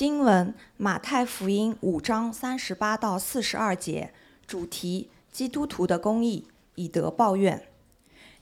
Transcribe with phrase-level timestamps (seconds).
[0.00, 4.14] 经文：马太福音五章三十八到四十二节，
[4.46, 7.64] 主题：基督徒的公义，以德报怨。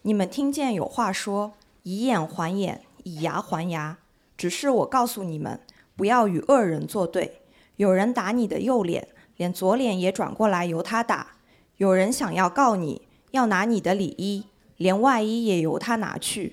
[0.03, 3.99] 你们听见有话说：“以眼还眼，以牙还牙。”
[4.39, 5.59] 只是我告诉你们，
[5.97, 7.41] 不要与恶人作对。
[7.75, 11.35] 有人打你的右脸，连左脸也转过来由他打；
[11.79, 13.03] 有人想要告你，
[13.33, 14.45] 要拿你的里衣，
[14.77, 16.53] 连外衣也由他拿去；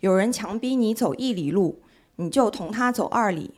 [0.00, 1.82] 有人强逼你走一里路，
[2.16, 3.52] 你就同他走二里。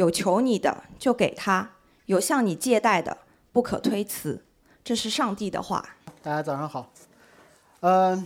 [0.00, 1.72] 有求你的就给他，
[2.06, 3.14] 有向你借贷的
[3.52, 4.42] 不可推辞。
[4.82, 5.86] 这是上帝的话。
[6.22, 6.90] 大家早上好。
[7.80, 8.24] 嗯，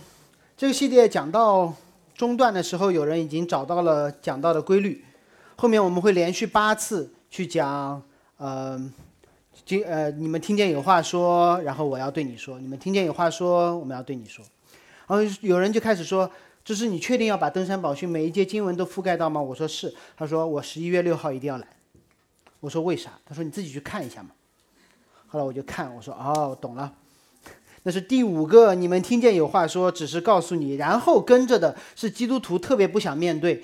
[0.55, 1.73] 这个系列讲到
[2.13, 5.03] 中段的时候，有人已经找到了讲到的规律。
[5.57, 8.01] 后面我们会连续八次去讲。
[8.39, 8.93] 嗯，
[9.65, 14.45] 今呃，你们听见有话说，然后我要对你说；你们听见有话说，我们要对你说。
[15.07, 16.31] 然后有人就开始说。
[16.65, 19.39] 就是你确定要把登山宝训每一节经文都覆盖到吗？
[19.39, 19.93] 我说是。
[20.17, 21.67] 他说我十一月六号一定要来。
[22.59, 23.19] 我说为啥？
[23.23, 24.31] 他说你自己去看一下嘛。
[25.27, 26.95] 后来我就看，我说哦，懂了。
[27.83, 33.63] 那是第五个，你们听见有话说，只是告诉你，然后跟着的是基督徒特别不想面对，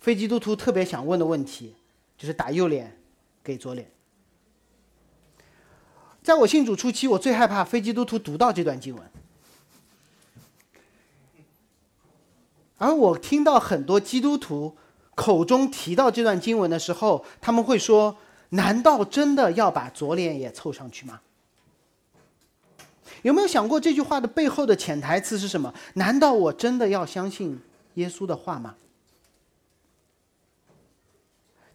[0.00, 1.74] 非基督徒特别想问的问题，
[2.16, 2.98] 就是打右脸
[3.44, 3.90] 给左脸。
[6.22, 9.04] 在我信主初期，我最害怕非基督徒读到这段经文。
[12.78, 14.74] 而我听到很多基督徒
[15.14, 18.16] 口中提到这段经文的时候，他们会说
[18.50, 21.20] ：“难道真的要把左脸也凑上去吗？”
[23.22, 25.72] 有没有想过这句话的背后的潜台词是什么？
[25.94, 27.60] 难道我真的要相信
[27.94, 28.76] 耶稣的话吗？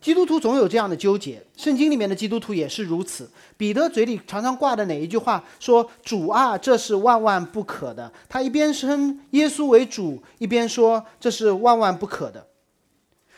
[0.03, 3.31] 基督徒总有这样的纠结，圣经里面的基督徒也是如此。
[3.55, 5.41] 彼得嘴里常常挂的哪一句话？
[5.61, 8.11] 说主啊，这是万万不可的。
[8.27, 12.45] 他一边称耶稣为主，一边说这是万万不可的。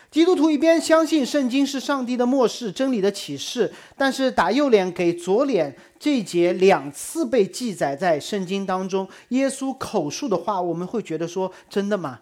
[0.09, 12.21] 基督徒一边相信圣经是上帝的末世真理的启示，但是打右脸给左脸这一节两次被记载在圣经当中，耶稣口述的话，我们会觉得说真的吗？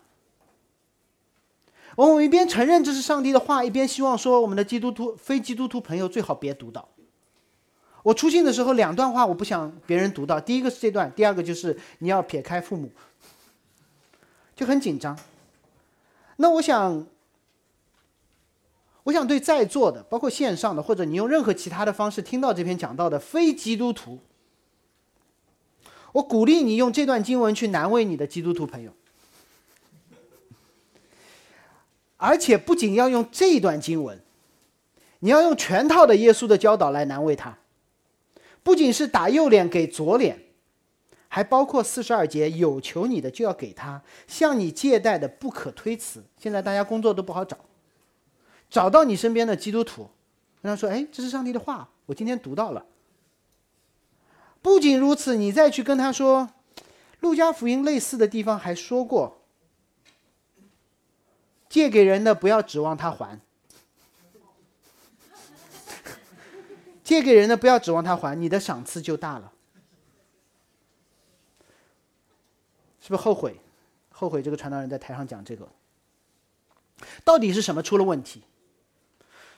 [1.95, 6.87] 我们一边承认这是上帝的话，一边希望说我们的基督徒、非基督徒朋友最好别读到。
[8.01, 10.39] 我出信的时候，两段话我不想别人读到。
[10.41, 12.91] 第一个是这段，第二个就是你要撇开父母，
[14.55, 15.17] 就很紧张。
[16.37, 17.05] 那我想，
[19.03, 24.19] 我想对在座的，包括线上的，或者你用任何其他的方式听到这篇讲到的非基督徒，
[26.13, 28.91] 我鼓励你用这段经文去难为你的基督徒朋友。
[32.23, 34.17] 而且不仅要用这段经文，
[35.19, 37.57] 你要用全套的耶稣的教导来难为他。
[38.63, 40.39] 不仅是打右脸给左脸，
[41.28, 46.23] 还包括四十二节有求你的就要给他，向你借贷的不可推辞。
[46.38, 47.57] 现在大家工作都不好找，
[48.69, 50.09] 找到你身边的基督徒，
[50.61, 52.85] 跟他说：“哎，这是上帝的话，我今天读到了。”
[54.63, 56.51] 不仅如此，你再去跟他说，
[57.19, 59.42] 路加福音类似的地方还说过。
[61.73, 63.39] 借给人的不要指望他还，
[67.03, 69.51] 借给人的不要指望他还，你的赏赐就大了，
[73.01, 73.59] 是不是后悔？
[74.11, 75.67] 后悔这个传道人在台上讲这个，
[77.23, 78.44] 到底是什么出了问题？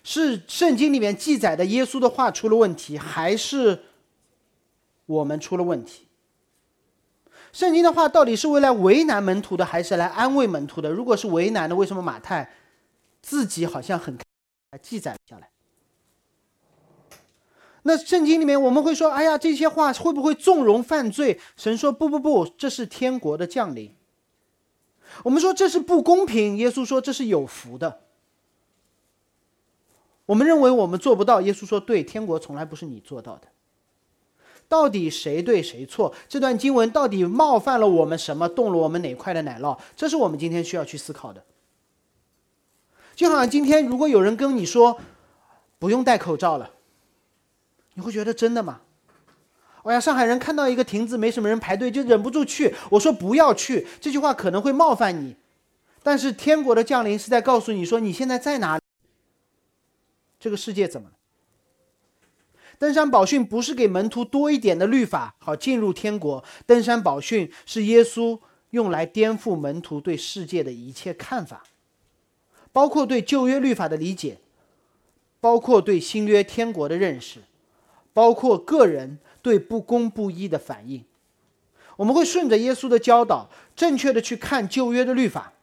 [0.01, 3.83] 是圣经里面记载的耶稣的话出了问题，还是
[5.05, 6.07] 我们出了问题？
[7.55, 10.89] 圣经的话到底是为了为难门徒的，还是来安慰门徒的？
[10.89, 12.51] 如果是为难的，为什么马太
[13.21, 14.17] 自己好像很
[14.81, 15.49] 记载下来？
[17.83, 23.95] 那圣经里面我们会说：“哎呀，这些话会不会纵容犯罪？”神说：“不不不，这是天国的降临。”
[25.23, 28.01] 我们说这是不公平，耶稣说这是有福的。
[30.25, 33.47] 我们认为我们做不到，耶稣说：“对，天国从来不是你做到的。”
[34.67, 36.13] 到底谁对谁错？
[36.27, 38.49] 这段经文到底冒犯了我们什么？
[38.49, 39.77] 动了我们哪块的奶酪？
[39.95, 41.43] 这是我们今天需要去思考的。
[43.15, 44.99] 就好像今天，如果有人跟你说
[45.79, 46.71] 不用戴口罩了，
[47.93, 48.81] 你会觉得真的吗？
[49.83, 52.73] 哎呀，上海人看到一个亭子没什么人排队，就忍不住去。
[52.89, 55.35] 我说不要去，这句话可能会冒犯你，
[56.01, 58.79] 但是天国的降临是在告诉你说你现在在哪？
[60.39, 61.11] 这个世界怎么？
[62.77, 66.43] 登山宝训不是给门徒多一点的律法，好进入天国。
[66.65, 68.39] 登山宝训是耶稣
[68.71, 71.63] 用来颠覆门徒对世界的一切看法，
[72.71, 74.39] 包括对旧约律法的理解，
[75.39, 77.39] 包括对新约天国的认识，
[78.13, 81.03] 包括个人对不公不义的反应。
[81.97, 85.53] 我们会顺着耶稣的教导，正确的去看旧约的律法，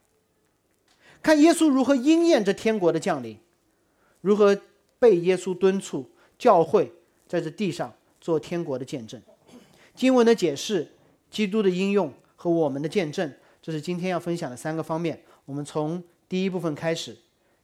[1.23, 3.39] 看耶稣如何应验这天国的降临，
[4.21, 4.59] 如何。
[5.03, 6.93] 被耶稣敦促，教会
[7.33, 7.91] 在这地上
[8.21, 9.19] 做天国的见证。
[9.95, 10.87] 经文的解释、
[11.31, 13.33] 基督的应用和我们的见证，
[13.63, 15.23] 这是今天要分享的三个方面。
[15.47, 17.17] 我们从第一部分开始，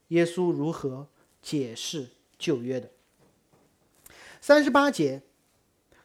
[0.09, 1.07] 耶稣如何
[1.43, 2.89] 解释旧约的。
[4.41, 5.21] 三十八节，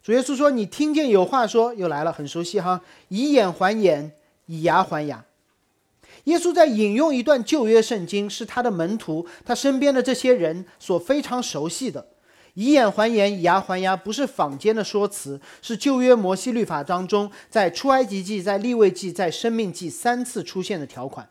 [0.02, 4.12] 主耶稣说：“你听见有话说，又来了，很熟悉哈，以眼还眼，
[4.48, 5.24] 以牙还牙。”
[6.26, 12.10] 耶稣在引用一段旧约圣经，是他的门徒、他身边的这些人所非常熟悉的。
[12.54, 21.30] 以眼还眼，以牙还牙，不是坊间的说辞，是旧约摩西律法当中，在出埃及记、在立位记、在生命记三次出现的条款。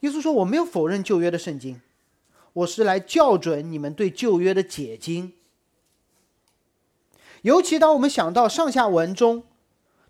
[0.00, 1.80] 耶稣说：“我没有否认旧约的圣经，
[2.52, 5.32] 我是来校准你们对旧约的解经。
[7.42, 9.44] 尤其当我们想到上下文中。”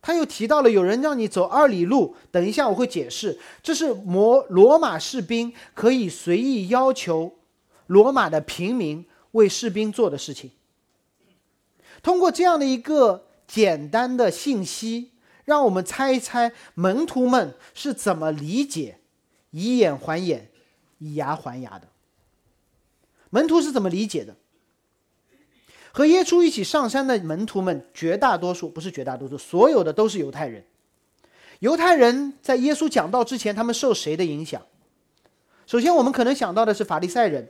[0.07, 7.39] 他又提到了有人让你走二里路，等一下我会解释，这是摩罗马士兵可以随意要求
[7.87, 10.51] 罗马的平民为士兵做的事情。
[12.03, 15.13] 通过这样的一个简单的信息，
[15.45, 18.99] 让我们猜一猜门徒们是怎么理解
[19.53, 20.51] “以眼还眼，
[20.99, 21.89] 以牙还牙”的。
[23.31, 24.37] 门徒是怎么理解的？
[25.93, 30.65] 和耶稣一起上山的门徒们，绝大多数不是绝大多数，所有的都是犹太人。
[31.61, 34.61] 犹太人在耶稣讲道之前，他们受谁的影响？
[35.67, 37.49] 首先，我们可能想到的是法利赛人，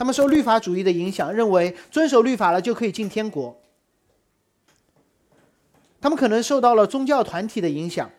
[0.00, 3.60] 他们受律法主义的影响，认为遵守律法了就可以进天国。
[6.00, 8.10] 他们可能受到了宗教团体的影响，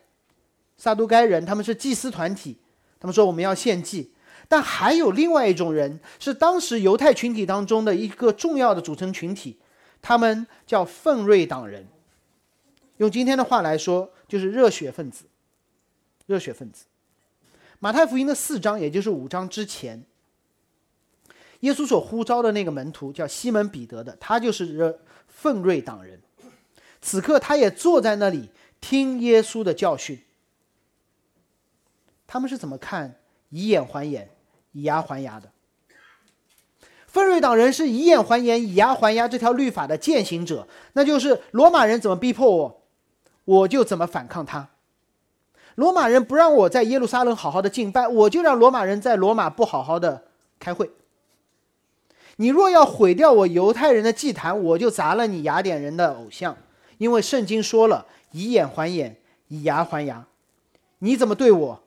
[0.76, 2.56] 撒都该人他们是祭司团体，
[3.00, 4.12] 他们说我们要献祭。
[4.46, 9.58] 但还有另外一种人，是当时犹太群体当中的一个重要的组成群体。
[10.00, 11.88] 他们叫奋锐党人，
[12.98, 15.24] 用今天的话来说，就是热血分子。
[16.26, 16.84] 热血分子。
[17.80, 20.04] 马太福音的四章，也就是五章之前，
[21.62, 26.20] 耶稣所呼召的那个门徒叫西门彼得的，他就是热奋锐党人。
[27.00, 28.50] 此刻，他也坐在那里
[28.80, 30.20] 听耶稣的教训。
[32.26, 33.16] 他们是怎么看
[33.50, 34.30] 以眼还眼，
[34.72, 35.50] 以牙还牙的？
[37.06, 42.82] 奋锐党人是以眼还眼、以牙还牙这条律法的践行者，那就是罗马人怎么逼迫我，
[43.44, 44.70] 我就怎么反抗他。
[45.74, 50.24] 罗马人不让我在耶路撒冷好好的敬拜，我就让罗马人在罗马不好好的
[50.58, 50.90] 开会。
[52.42, 56.56] 你若要毁掉我犹太人的祭坛，我就砸了你雅典人的偶像，
[56.98, 59.16] 因为圣经说了以眼还眼，
[59.46, 60.26] 以牙还牙。
[60.98, 61.80] 你怎么对我，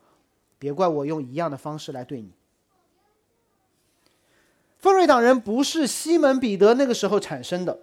[0.57, 2.31] 别怪我用一样的方式来对你。
[4.77, 7.77] 锋锐党人不是西门彼得那个时候产生的，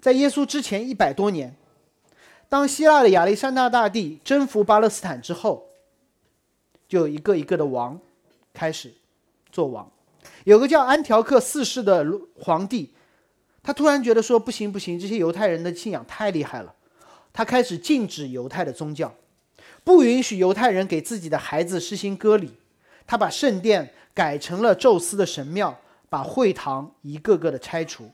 [0.00, 1.54] 在耶稣之前一百多年，
[2.48, 5.66] 当希腊的亚历山大大帝征服巴勒斯坦之后，
[6.88, 8.00] 就一个一个的王
[8.54, 8.94] 开始
[9.52, 9.92] 做王。
[10.48, 12.94] 有个叫安条克四世的皇帝，
[13.62, 16.74] 他突然觉得说不行不行，这些犹太人的信仰太厉害了，
[17.34, 19.14] 他开始禁止犹太的宗教，
[19.84, 22.54] 不允许犹太人给自己的孩子施行割礼，
[23.06, 25.78] 他把圣殿改成了宙斯的神庙。
[26.10, 28.10] 把会堂一个个的拆除，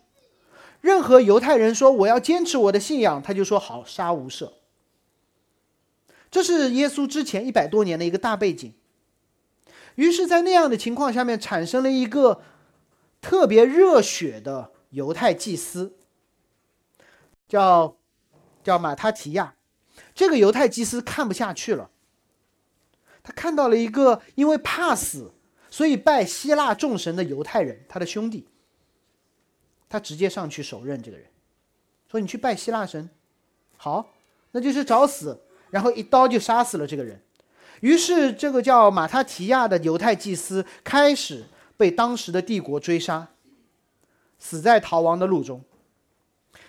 [0.80, 4.50] 任何犹太人说我要坚持我的信仰，他就说好杀无赦。
[6.28, 8.74] 这是耶稣之前一百多年的一个大背景。
[9.96, 12.42] 于是，在那样的情况下面，产生了一个
[13.20, 15.96] 特别热血的犹太祭司，
[17.48, 17.96] 叫
[18.62, 19.54] 叫马他提亚。
[20.14, 21.90] 这个犹太祭司看不下去了，
[23.22, 25.32] 他看到了一个因为怕死。
[25.70, 28.46] 所以拜希腊众神的犹太人，他的兄弟，
[29.88, 31.26] 他直接上去手刃这个人，
[32.08, 33.10] 说：“你去拜希腊神，
[33.76, 34.12] 好，
[34.52, 37.20] 那就是找死。”然后一刀就杀死了这个人。
[37.84, 41.44] 于是，这个叫马他提亚的犹太祭司开始
[41.76, 43.28] 被当时的帝国追杀，
[44.38, 45.62] 死在逃亡的路中。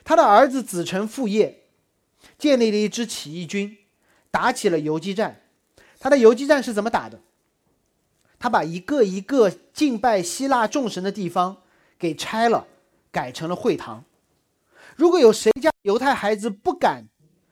[0.03, 1.63] 他的儿子子承父业，
[2.37, 3.77] 建立了一支起义军，
[4.29, 5.39] 打起了游击战。
[6.01, 7.21] 他的游击战是怎么打的？
[8.37, 11.61] 他把一个一个敬拜希腊众神的地方
[11.97, 12.67] 给拆了，
[13.09, 14.03] 改成了会堂。
[14.97, 17.05] 如果有谁家犹太孩子不敢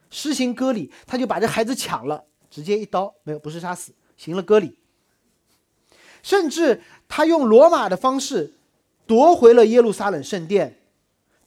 [0.10, 4.77] 施行割礼，他就把这孩子抢了，直接一刀没有，不是杀死，行了割礼。
[6.22, 8.53] 甚至他用罗马的方式
[9.07, 10.77] 夺回了耶路撒冷圣殿，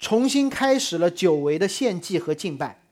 [0.00, 2.82] 重新开始了久违的献祭和敬拜。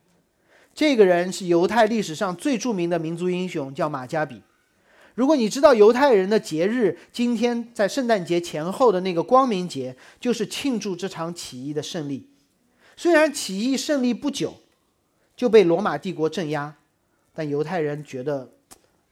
[0.73, 4.41] 这个人是犹太历史上最著名的民族英雄，叫马加比。
[5.13, 12.29] 如果你知道犹太人的节日，今天在圣诞节前后的那个光明节，就是庆祝这场起义的胜利。
[12.97, 14.55] 虽然起义胜利不久，
[15.35, 16.75] 就被罗马帝国镇压，
[17.35, 18.49] 但犹太人觉得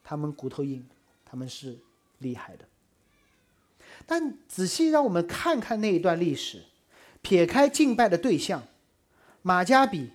[0.03, 0.83] 他们骨头硬，
[1.25, 1.77] 他们是
[2.19, 2.65] 厉害的。
[4.05, 6.63] 但仔细让我们看看那一段历史，
[7.21, 8.63] 撇开敬拜的对象，
[9.41, 10.11] 马加比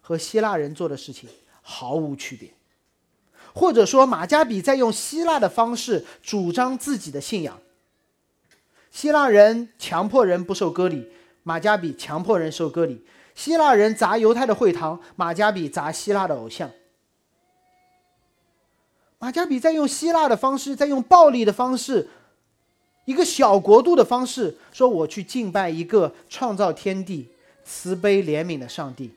[0.00, 1.28] 和希腊人做的事情
[1.60, 2.50] 毫无区别，
[3.54, 7.60] 或者说马加比在用希腊的方式主张自己的信仰。
[8.90, 11.10] 希腊人强迫人不受割礼，
[11.42, 12.96] 马加比强迫人受割礼；
[13.34, 16.70] 希腊人砸犹太的会堂，马加比砸希腊的偶像。
[19.22, 22.08] 马加比在用希腊的方式，在用暴力的方式。
[23.04, 27.28] 一个小国度的方式，说我去敬拜一个创造天地、
[27.64, 29.12] 慈悲怜悯的上帝。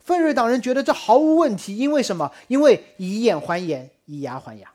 [0.00, 2.32] 奋锐党人觉得这毫无问题，因为什么？
[2.48, 4.68] 因为以眼还眼，以牙还牙。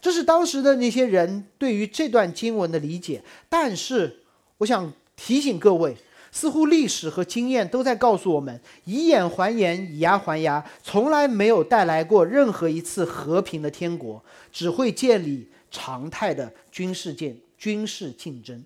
[0.00, 3.22] 这是当时的那些人对于这段经文的理解。
[3.50, 4.20] 但是，
[4.56, 5.94] 我想提醒各位，
[6.32, 15.48] 似乎历史和经验都在告诉我们：以眼还眼，以牙还牙，从来没有带来过任何一次和平的天国，只会建立。
[15.74, 18.62] 常态的军事竞军事竞争，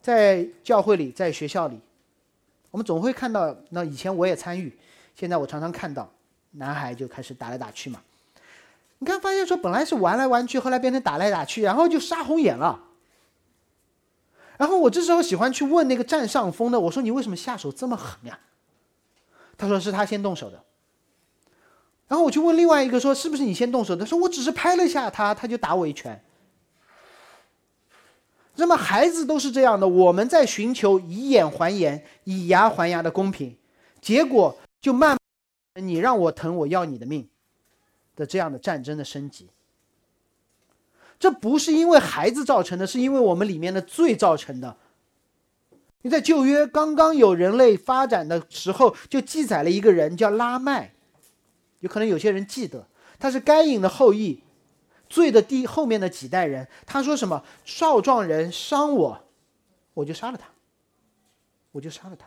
[0.00, 1.80] 在教会里，在学校里，
[2.70, 3.52] 我们总会看到。
[3.70, 4.72] 那以前我也参与，
[5.16, 6.08] 现在我常常看到，
[6.52, 8.00] 男孩就开始打来打去嘛。
[9.00, 12.80] 你看，发现说本来是玩来玩去，后来变成打来打去，然后就杀红眼了。
[14.58, 18.38] 然后我这时候喜欢去问那个占上风的，我说你为什么下手这么狠呀？
[19.58, 20.62] 他说是他先动手的。
[22.08, 26.22] 然后我去问另外一个说：“是不是你先动手？”他说：“我只是拍了下他，他就打我一拳。”
[28.54, 33.56] 那么孩子都是这样的，我们在寻求以眼还眼、以牙还牙的公平，
[34.00, 35.18] 结果就慢，
[35.74, 37.28] 你让我疼，我要你的命
[38.14, 39.48] 的这样的战争的升级。
[41.18, 44.76] 这不是因为孩子造成的，是因为我们里面的罪造成的。
[46.02, 50.92] 你在旧约刚刚有人类发展的时候，就记载了一个人叫拉麦。
[51.80, 52.86] 有可能有些人记得，
[53.18, 54.42] 他是该隐的后裔，
[55.08, 56.68] 罪的第后面的几代人。
[56.86, 57.42] 他说什么？
[57.64, 59.24] 少壮人伤我，
[59.94, 60.46] 我就杀了他，
[61.72, 62.26] 我就杀了他。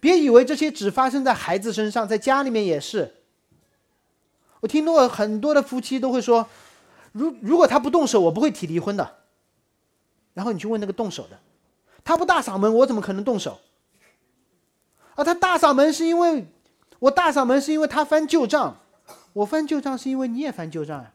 [0.00, 3.14] 别以为这些只发生在孩子身上，在家里面也是。
[4.60, 6.48] 我听到很多的夫妻都会说，
[7.14, 9.16] 如如果他不动手，我不会提离婚的。
[10.34, 11.38] 然后你去问那个动手的，
[12.04, 13.60] 他不大嗓门，我怎么可能动手？
[15.14, 16.46] 啊，他大嗓门是因为。
[17.00, 18.78] 我大嗓门是因为他翻旧账，
[19.34, 21.12] 我翻旧账是因为你也翻旧账啊。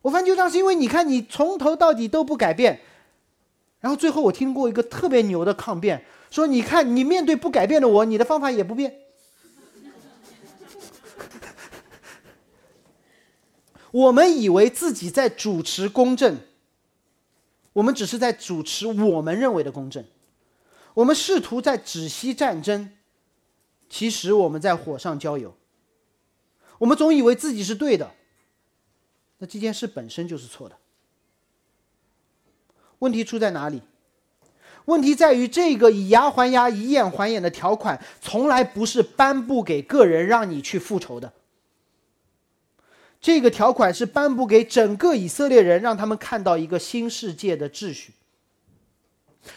[0.00, 2.80] 我翻旧账是因为你看你从头到底都不改变，
[3.80, 8.96] 然后最后我听过一个特别牛的抗辩，说你看你面对不改变的我，你的方法也不变。
[13.92, 16.38] 我们以为自己在主持公正，
[17.72, 20.04] 我们只是在主持我们认为的公正，
[20.94, 22.92] 我们试图在止息战争。
[23.88, 25.56] 其实我们在火上浇油，
[26.78, 28.12] 我们总以为自己是对的，
[29.38, 30.76] 那这件事本身就是错的。
[33.00, 33.82] 问题出在哪里？
[34.84, 41.32] 问题在于这个以牙还牙、以眼还眼的条款，从来不是颁布给个人让你去复仇的。
[43.20, 48.14] 这个条款是颁布给整个以色列人，让他们看到一个新世界的秩序。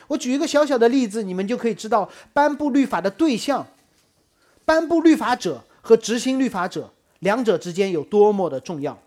[0.07, 3.65] 我举一个小小的例子，你们就可以知道颁布律法的对象。
[4.65, 8.97] 颁布律法者和执行律法者两者之间有多么的重要，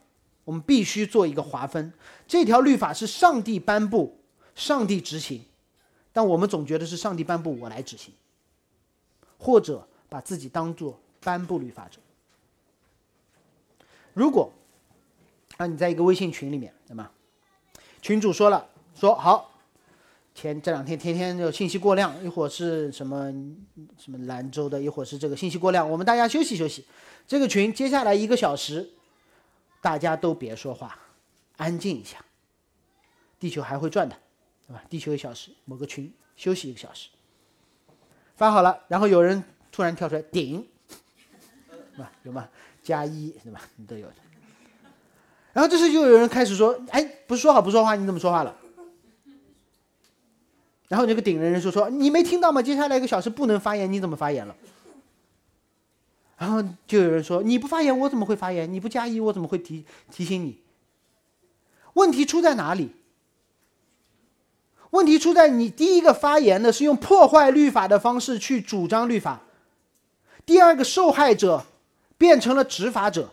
[0.44, 1.92] 我们必须做一个划分。
[2.26, 4.18] 这条律法是上帝颁布，
[4.54, 5.42] 上帝执行，
[6.12, 8.12] 但我们总觉得是上帝颁布，我来执行，
[9.38, 11.98] 或者把自己当做颁布律法者。
[14.16, 14.50] 如果
[15.58, 17.06] 啊，你在一个微信群里面，那么
[18.00, 19.52] 群主说了，说好。
[20.32, 23.30] 天这两天天天就信息过量，一会儿是什么
[23.98, 26.86] 什么兰州的，一会儿是这个信息过量，我们大家休息休息。
[27.26, 28.88] 这个群接下来一个小时，
[29.82, 30.98] 大家都别说话，
[31.58, 32.24] 安静一下。
[33.38, 34.16] 地球还会转的，
[34.66, 34.82] 对吧？
[34.88, 37.10] 地球一小时，某个群休息一个小时。
[38.34, 40.66] 发好了，然后有人突然跳出来顶，
[42.00, 42.10] 吧？
[42.22, 42.48] 有吗？
[42.82, 43.60] 加一，对吧？
[43.76, 44.14] 你都有的。
[45.52, 48.54] 然后这时就有人开始说：“哎，不是说好不说话，你怎么说话了？”
[50.88, 52.62] 然后那个顶人人说说你没听到吗？
[52.62, 54.54] 接下来一个小时不能发言，你怎么发言了？
[56.38, 58.72] 然后就有人说你不发言，我怎么会发言？
[58.72, 60.60] 你不加一，我怎么会提提醒你？
[61.94, 62.90] 问题出在哪里？
[64.90, 69.40] 问题出在你第一个发言的是用破坏律法的方式去主张律法，
[70.44, 71.64] 第二个受害者
[72.18, 73.30] 变成了执法者，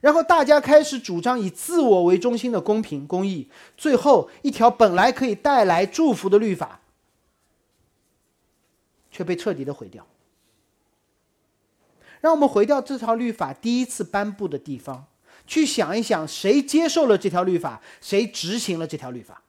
[0.00, 6.80] 然后大家开始主张以自我为中心的公平公义，最后一条本来可以带来祝福的律法。
[9.16, 10.04] 却被彻底的毁掉。
[12.20, 15.06] 让我们回到这条律法第一次颁布的地方，
[15.46, 19.40] 去想一想，谁接受了这条律法，谁执行了这条律法。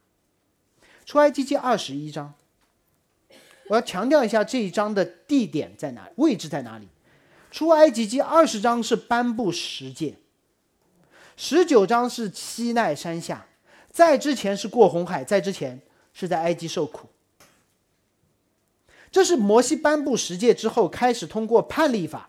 [1.04, 2.32] 出埃及记二十一章，
[3.66, 6.86] 我要强调一下这一章的地点在哪，位置在哪里。
[7.56, 10.16] 出埃及记二十章是颁布十诫，
[11.38, 13.46] 十九章是西奈山下，
[13.90, 15.80] 在之前是过红海，在之前
[16.12, 17.08] 是在埃及受苦。
[19.10, 22.28] 这是摩西颁布十诫之后，开始通过判例法，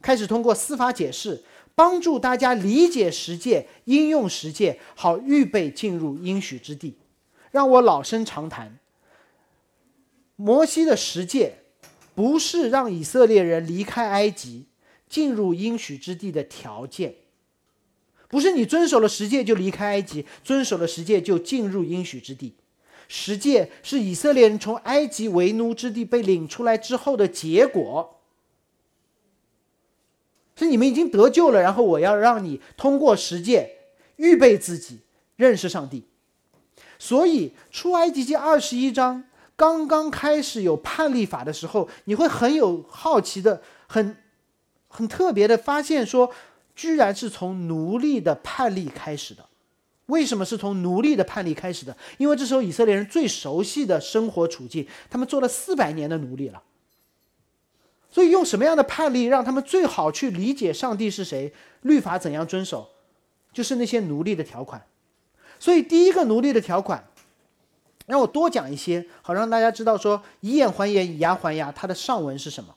[0.00, 1.42] 开始通过司法解释，
[1.74, 6.96] 帮助大家理解十诫，应用十诫，好预备进入应许之地。
[7.50, 8.78] 让我老生常谈，
[10.36, 11.61] 摩西的十诫
[12.14, 14.66] 不是让以色列人离开埃及、
[15.08, 17.14] 进入应许之地的条件，
[18.28, 22.54] 不是你遵守了十诫就离开埃及，遵守了十诫就进入应许之地。
[23.08, 28.20] 十诫是以色列人从埃及为奴之地被领出来之后的结果，
[30.56, 33.70] 是你们已经得救了，然后我要让你通过十诫
[34.16, 35.00] 预备自己
[35.36, 36.04] 认识上帝。
[36.98, 39.24] 所以出埃及记二十一章
[39.56, 44.16] 刚刚开始有判例法的时候，你会很有好奇的、很
[44.88, 46.32] 很特别的发现，说
[46.74, 49.46] 居然是从奴隶的判例开始的。
[50.06, 51.96] 为什么是从奴隶的判例开始的？
[52.18, 56.62] 因为这时候以色列人最熟悉的生活处境，他们做了四百年的奴隶了。
[58.10, 62.90] 所以用什么样的判例让他们最好去理解上帝是谁，律法怎样遵守，
[63.52, 64.84] 就是那些奴隶的条款。
[65.58, 67.08] 所以第一个奴隶的条款，
[68.12, 72.74] 让我多讲一些，好让大家知道说以眼还眼，以牙还牙，它的上文是什么。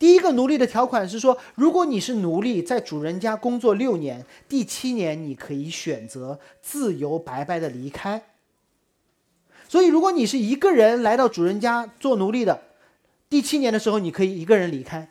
[0.00, 8.20] 第一个奴隶的条款是说，如果你是奴隶，在主人家工作六年，第七年你可以选择自由白白的离开。
[9.68, 12.62] 所以，如果你是一个人来到主人家做奴隶的，
[13.30, 15.08] 第七年的时候你可以一个人离开。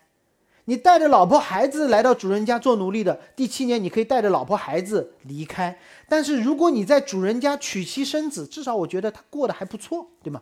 [0.72, 5.78] 你带着老婆孩子来到主人家做奴隶的，第七年你可以带着老婆孩子离开。
[6.08, 10.42] 但是，如果你在主人家娶妻生子，至少我觉得他过得还不错，对吗？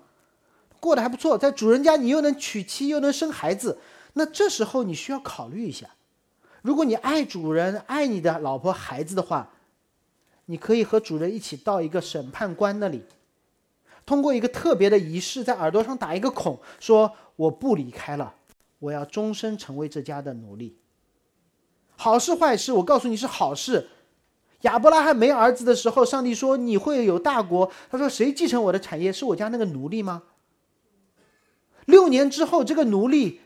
[0.80, 3.80] 过得还不错，在主人家你又能娶妻又能生孩子。
[4.14, 5.88] 那这时候你需要考虑一下，
[6.62, 9.50] 如果你爱主人、爱你的老婆孩子的话，
[10.46, 13.04] 你可以和主人一起到一个审判官那里，
[14.06, 18.36] 通过一个特别的仪式，在耳朵上打一个孔，说我不离开了，
[18.80, 20.78] 我要终身成为这家的奴隶。
[21.96, 23.90] 好事坏事，我告诉你是好事。
[24.62, 29.14] 亚伯拉罕没儿子的时候，上帝说你会有大国，他说谁继承我的产业？
[29.14, 30.24] 是我家那个奴隶吗？
[31.86, 33.42] 六年之后，这个奴隶。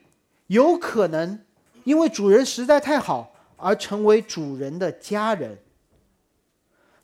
[0.47, 1.39] 有可能
[1.85, 5.57] 因为主人实在太好而成为主人的家人。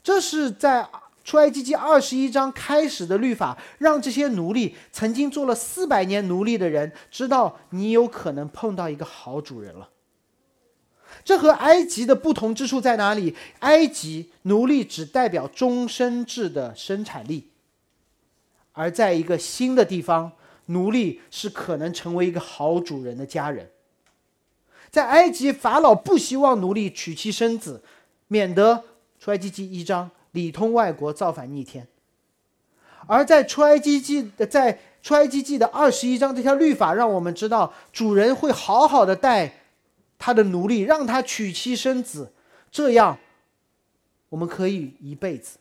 [0.03, 0.87] 这是在
[1.23, 9.89] 出埃及记二十一章开始的律法，让这些奴隶曾经做了四百年奴隶的人知道你有可能碰到一个好主人了。
[11.23, 13.35] 这和埃及的不同之处在哪里？
[13.59, 17.49] 埃及奴隶只代表终身制的生产力，
[18.71, 20.31] 而在一个新的地方。
[20.71, 23.71] 奴隶是可能成为一个好主人的家人。
[24.91, 27.81] 在埃及，法老不希望奴隶娶妻生子，
[28.27, 28.83] 免得
[29.19, 31.87] 出埃及记一章里通外国造反逆天。
[33.07, 39.51] 而在出埃及记的在出埃及记的二十一章这条律法，让我们知道主人会好好的待
[40.17, 42.33] 他的奴隶，让他娶妻生子，
[42.69, 43.17] 这样
[44.29, 45.57] 我们可以一辈子。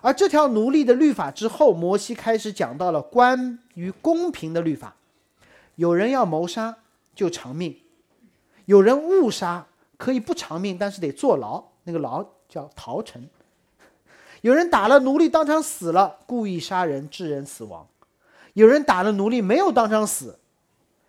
[0.00, 4.94] 而这条奴隶的律法之后，摩西开始讲到了关于公平的律法。
[5.74, 6.76] 有人要谋杀
[7.14, 7.76] 就偿命，
[8.64, 12.24] 有人误杀可以不偿命，但是得坐牢，那个牢
[12.56, 13.28] 叫逃城。
[14.40, 17.86] 有人打了奴隶当场死了，故意杀人致人死亡；
[18.54, 20.38] 有人打了奴隶没有当场死，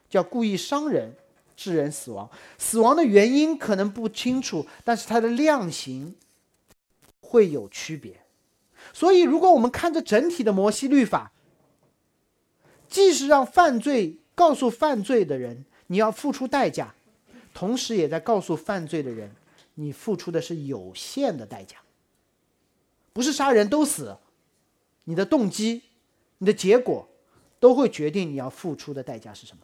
[0.09, 1.15] 叫故意伤人
[1.55, 2.29] 致人死亡。
[2.57, 6.15] 死亡的原因可能不清楚，但是它的量刑
[7.21, 8.19] 会有区别。
[8.91, 11.31] 所以，如果我们看着整体的摩西律法，
[12.89, 16.93] 既是让犯罪告诉犯罪的人你要付出代价，
[17.53, 19.31] 同时也在告诉犯罪的人，
[19.79, 21.77] 你付出的是有限的代价。
[23.13, 24.17] 不是杀人都死，
[25.03, 25.83] 你的动机、
[26.39, 27.07] 你的结果，
[27.59, 29.63] 都会决定你要付出的代价是什么。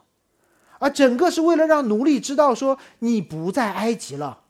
[0.78, 4.42] 而整个是为了让奴隶知道说你不在埃及了，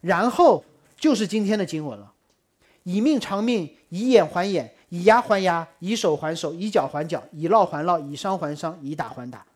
[0.00, 0.64] 然后
[0.96, 2.12] 就是今天的经文了。
[2.84, 9.46] 以命偿命，以眼还眼，以牙还牙，以手还手，以脚还脚，以烙还烙，以伤还伤，以打还打。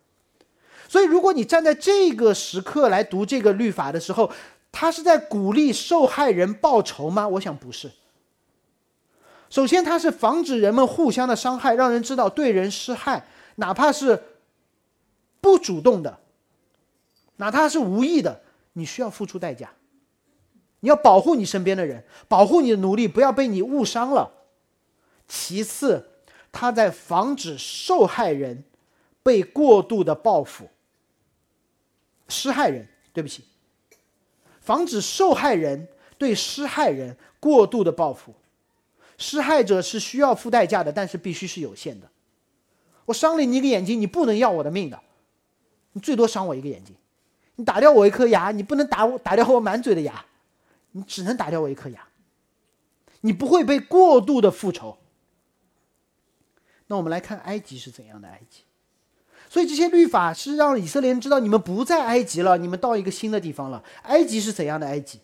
[0.89, 4.31] 所以，如果你站在这个时刻来读这个律法的时候，
[4.73, 7.29] 他是在鼓励受害人报仇吗？
[7.29, 7.91] 我想不是。
[9.51, 14.23] 首先，他是防止人们互相的伤害，让人知道对人施害，哪怕是
[15.41, 16.19] 不主动的，
[17.37, 18.41] 哪怕是无意的，
[18.73, 19.71] 你需要付出代价。
[20.81, 24.31] 你要保护你身边的人，保护你的奴隶，不要被你误伤了。
[25.27, 26.09] 其次，
[26.51, 28.65] 他在防止受害人
[29.23, 30.71] 被过度的报复。
[32.29, 33.45] 施害人，对不起，
[34.61, 38.35] 防止受害人对施害人过度的报复。
[39.17, 42.09] 施害者是需要付代价的，但是必须是有限的。
[43.05, 45.01] 我伤了你一个眼睛，你不能要我的命的，
[45.93, 46.95] 你最多伤我一个眼睛。
[47.57, 50.25] 你打掉我一颗牙，你不能打我打掉我满嘴的牙，
[50.93, 52.07] 你只能打掉我一颗牙。
[53.23, 54.97] 你不会被过度的复仇。
[56.87, 58.61] 那我们来看埃及是怎样的埃及。
[59.51, 63.83] 所以这些律法是让以色列人知道，你们不在埃及了，你们到一个新的地方了。
[64.03, 65.21] 埃及是怎样的埃及？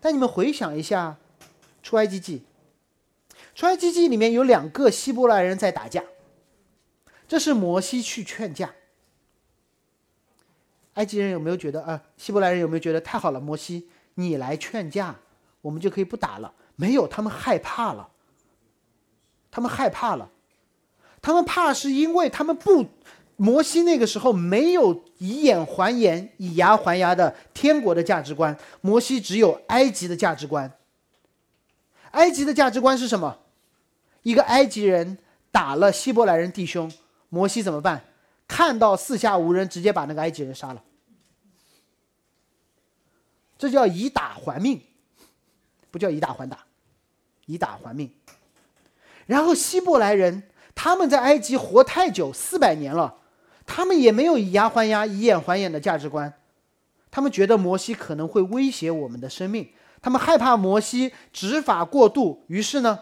[0.00, 1.16] 但你们回想一下，
[1.82, 2.44] 《出埃及记》，
[3.58, 6.04] 《出埃及记》里面有两个希伯来人在打架，
[7.26, 8.72] 这是摩西去劝架。
[10.94, 12.02] 埃及人有没有觉得啊？
[12.16, 13.40] 希伯来人有没有觉得太好了？
[13.40, 15.16] 摩西，你来劝架，
[15.60, 16.52] 我们就可以不打了？
[16.76, 18.08] 没有，他们害怕了。
[19.50, 20.30] 他们害怕了。
[21.20, 22.86] 他们怕是因为他们不，
[23.36, 30.72] 摩西那个时候没有以眼还眼、以牙还牙的天国的价值观，摩西只有埃及的价值观。
[32.12, 33.38] 埃及的价值观是什么？
[34.22, 35.18] 一个埃及人
[35.50, 36.90] 打了希伯来人弟兄，
[37.28, 38.02] 摩西怎么办？
[38.46, 40.82] 看到四下无人，直接把那个埃及人杀了。
[43.58, 44.80] 这叫以打还命，
[45.90, 46.64] 不叫以打还打，
[47.46, 48.10] 以打还命。
[49.26, 50.44] 然后希伯来人。
[50.80, 53.16] 他们在埃及活太久，四百年了，
[53.66, 56.32] 他们也没有以牙还牙、以眼还眼的价值观。
[57.10, 59.68] 他们觉得摩西可能会威胁我们的生命，
[60.00, 62.96] 他们害怕摩西执法过度，于是呢，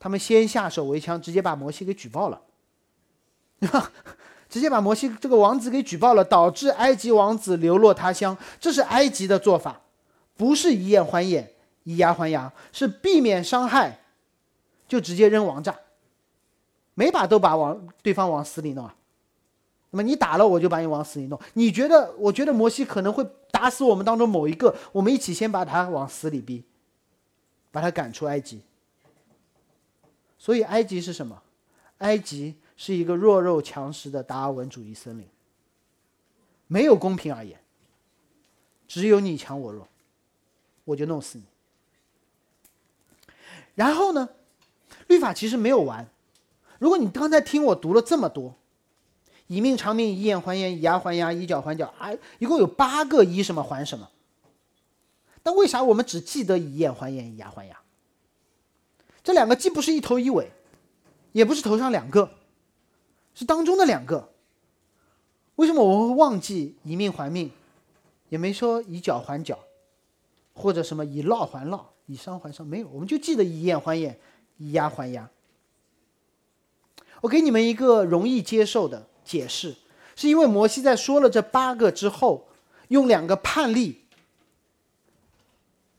[0.00, 2.40] 他们先下手为强，直接把摩西给举报了，
[4.48, 8.34] 直接把摩西这个王子给举报了，导致埃及王子流落他乡。
[8.58, 9.82] 这是埃及的做法，
[10.34, 11.50] 不是以眼还眼、
[11.84, 14.00] 以牙还牙，是避免伤害，
[14.88, 15.76] 就直接扔王炸。
[16.98, 18.92] 每把都把往对方往死里弄啊，
[19.90, 21.40] 那么你打了我就把你往死里弄。
[21.54, 22.12] 你觉得？
[22.18, 26.64] 我觉得摩西可能会打死我们当中某一个，我们一起先把他往死里逼，
[27.70, 28.62] 把他赶出埃及。
[30.38, 31.40] 所以埃及是什么？
[31.98, 35.28] 埃及是一个弱肉强食的达尔文主义森林，
[36.66, 37.60] 没有公平而言，
[38.88, 39.86] 只有你强我弱，
[40.84, 41.44] 我就弄死你。
[43.76, 44.28] 然后呢，
[45.06, 46.04] 律法其实没有完。
[46.78, 48.54] 如果你刚才听我读了这么多，
[49.48, 54.08] 以命偿命，以眼还眼，以牙还牙，以脚还脚，啊，一共有八个以什么还什么。
[55.42, 57.78] 但为啥我们只记得以眼还眼，以牙还牙？
[59.24, 60.50] 这两个既不是一头一尾，
[61.32, 62.30] 也不是头上两个，
[63.34, 64.30] 是当中的两个。
[65.56, 67.50] 为什么我们会忘记以命还命，
[68.28, 69.58] 也没说以脚还脚，
[70.52, 72.66] 或者什么以烙还烙，以伤还伤？
[72.66, 74.20] 没有，我们就记得以眼还眼，
[74.58, 75.28] 以牙还牙。
[77.20, 79.74] 我给你们一个容易接受的解释，
[80.14, 82.48] 是因为摩西在说了这八个之后，
[82.88, 84.04] 用两个判例，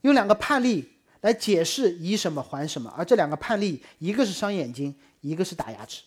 [0.01, 0.89] 用两个判例
[1.21, 6.03] 来解释以什么还什么，而这两个判例，一个是伤眼睛，一个是打牙齿。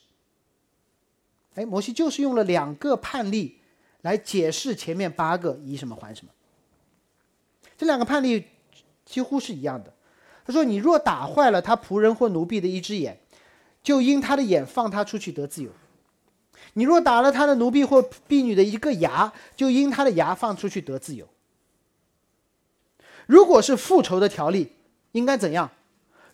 [1.55, 3.59] 哎，摩西就是用了两个判例
[4.01, 6.33] 来解释前面八个以什么还什么。
[7.77, 8.47] 这两个判例
[9.05, 9.93] 几乎是一样的。
[10.45, 13.19] 他说：“你若打坏了他仆人或奴婢的一只眼。”
[13.83, 15.71] 就因他的眼放他出去得自由，
[16.75, 21.29] 你若打了他的奴婢或婢女的一个牙，就因他的牙放出去得自由。
[23.27, 24.73] 如果是复仇的条例，
[25.11, 25.69] 应该怎样？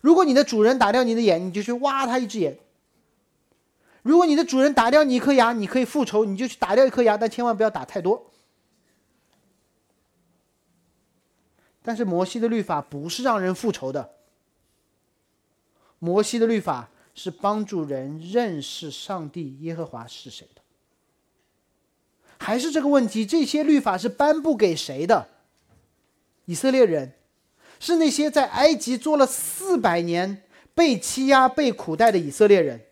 [0.01, 2.53] 如果你的主人打掉你的眼，你就去挖他一只眼；
[4.03, 8.31] 如果你的主人打掉你一颗牙，你可以复仇，你就去打掉一颗牙，但千万不要打太多。
[11.81, 14.11] 但是摩西的律法不是让人复仇的，
[15.97, 16.89] 摩西的律法。
[17.21, 20.61] 是帮助人认识上帝耶和华是谁的，
[22.37, 23.25] 还是这个问题？
[23.25, 25.27] 这些律法是颁布给谁的？
[26.45, 27.11] 以色列人，
[27.77, 32.85] 是那些在埃及做了四百年被欺压、被苦待的以色列人。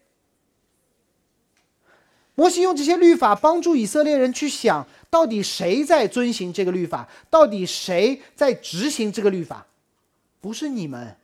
[2.36, 7.08] 摩西用这些律法帮助以色列人去想，到底谁在遵行这个律法？
[7.30, 9.66] 到底谁在执行这个律法？
[10.42, 11.16] 不是你们，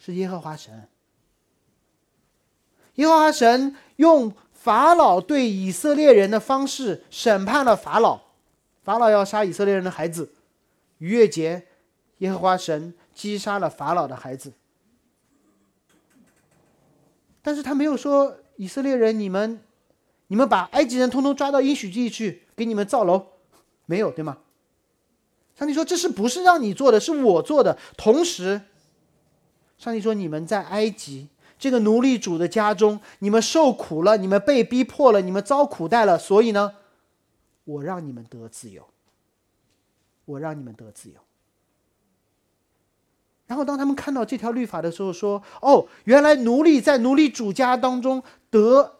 [0.00, 0.88] 是耶和华神。
[3.00, 8.20] 耶和华神用法老对以色列人的方式审判了法老，
[8.82, 10.34] 法老要杀以色列人的孩子。
[10.98, 11.66] 逾越节，
[12.18, 14.52] 耶和华神击杀了法老的孩子。
[17.40, 19.62] 但是他没有说以色列人，你们，
[20.26, 23.28] 你们把埃及人通通抓到应许地去，给你们造楼，
[23.86, 24.36] 没有对吗？
[25.58, 27.00] 上帝说：“这是不是让你做的？
[27.00, 28.60] 是我做的。”同时，
[29.78, 31.28] 上帝说：“你们在埃及
[31.60, 36.72] 这个奴隶主的家中，你们受苦了，你们被逼迫了，你们遭苦待了，所以呢，
[37.64, 38.82] 我让你们得自由。
[40.24, 41.16] 我让你们得自由。”
[43.46, 48.96] 然后，当他们看到这条律法的时候，说：“哦，原来奴隶在奴隶主家当中得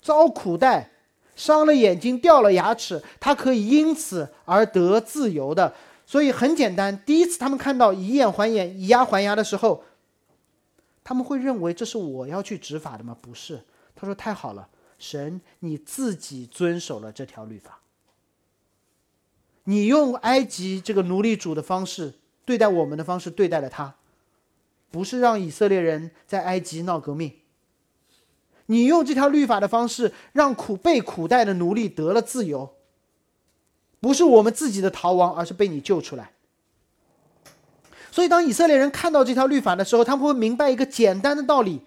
[0.00, 0.90] 遭苦待，
[1.36, 5.72] 伤了眼睛，掉了牙齿，他可以因此而得自由的。”
[6.06, 9.84] 所以很简单，第一次他们看到以眼还眼、以牙还牙的时候，
[11.10, 13.16] 他们会认为这是我要去执法的吗？
[13.20, 13.64] 不是。
[13.96, 17.80] 他说：“太好了，神你自己遵守了这条律法，
[19.64, 23.96] 你用埃及这个奴隶主的方式对待我们的方式对待了他，
[24.92, 27.32] 不是让以色列人在埃及闹革命。
[28.66, 32.76] 你用这条律法的方式让苦被苦待的奴隶得了自由。”
[33.98, 36.34] 不是我们自己的逃亡，而是被你救出来。
[38.10, 41.80] 所以，当以色列人看到这条律法的时候，他们会明白一个简单的道理：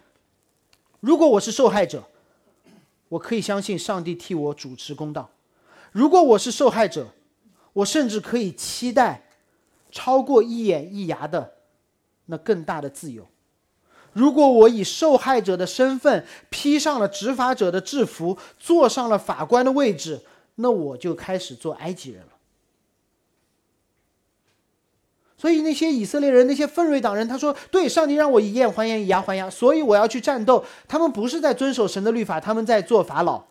[0.99, 2.03] 如果我是受害者，
[3.09, 5.29] 我可以相信上帝替我主持公道；
[5.91, 7.07] 如果我是受害者，
[7.73, 9.29] 我甚至可以期待
[9.91, 11.53] 超过一眼一牙的
[12.27, 13.27] 那更大的自由。
[14.13, 20.21] 如果我以受害者的身份披上了执法者的制服，坐上了法官的位置。
[20.55, 22.32] 那我就开始做埃及人了。
[25.43, 33.43] 所以那些以色列人，那些奋锐党人，他说：“对，上帝让我以眼还眼，以牙还牙，所以我要去战斗。”他们不是在遵守神的律法，他们在做法老。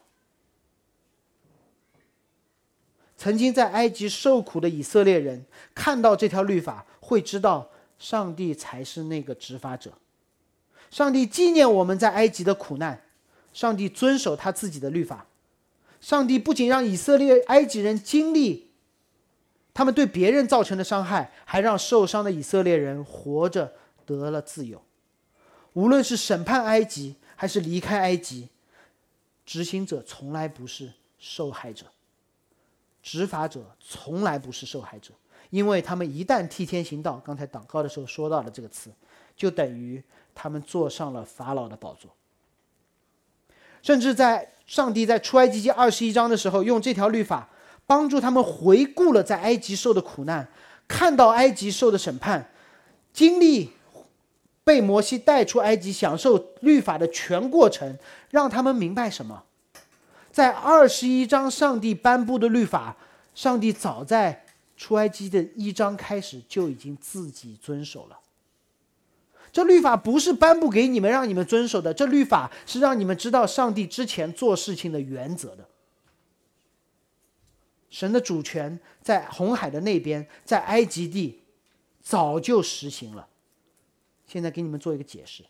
[3.18, 9.92] 曾经在埃及受苦的以色列人，看到这条律法，会知道上帝才是那个执法者。
[10.90, 13.02] 上帝纪念我们在埃及的苦难，
[13.52, 15.26] 上帝遵守他自己的律法。
[16.00, 18.71] 上帝不仅让以色列埃及人经历
[19.74, 23.72] 他们对别人造成的伤害，还让受伤的以色列人活着
[24.04, 24.82] 得了自由。
[25.72, 28.48] 无论是审判埃及还是离开埃及，
[29.46, 31.86] 执行者从来不是受害者，
[33.02, 35.12] 执法者从来不是受害者，
[35.50, 38.90] 因为他们一旦替天行道，刚才祷告的时候说到了这个词，
[39.34, 40.02] 就等于
[40.34, 42.10] 他们坐上了法老的宝座，
[43.82, 44.48] 甚至在。
[44.64, 47.46] 上帝在出埃及记二十一章的时候，用这条律法
[47.92, 50.48] 帮助他们回顾了在埃及受的苦难，
[50.88, 52.50] 看到埃及受的审判，
[53.12, 53.68] 经历
[54.64, 57.98] 被摩西带出埃及、享受律法的全过程，
[58.30, 59.42] 让他们明白什么？
[60.30, 62.96] 在二十一章上帝颁布的律法，
[63.34, 68.18] 上帝早在出埃及的一章开始就已经自己遵守了。
[69.52, 75.68] 这律法不是颁布给你们让你们遵守的，这律法是让你们知道上帝之前做事情的原则的。
[77.92, 81.42] 神的主权在红海的那边，在埃及地
[82.00, 83.28] 早就实行了。
[84.26, 85.44] 现在给你们做一个解释，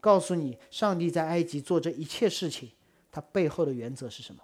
[0.00, 2.72] 告诉你，上帝在埃及做这一切事情，
[3.12, 4.42] 他背后的原则是什么？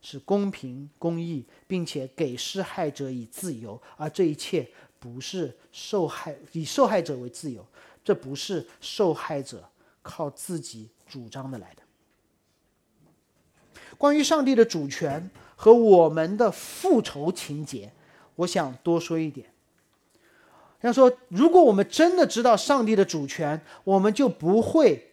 [0.00, 7.66] 是公平公义，并且给施害者以自由，而这一切不是受害以受害者为自由。
[8.04, 9.68] 这不是受害者
[10.00, 11.82] 靠自己主张的来的。
[13.98, 17.92] 关于上帝的主权和我们的复仇情节，
[18.36, 19.52] 我想多说一点。
[20.82, 25.10] 要说，如果我们真的知道上帝的主权，我们就不会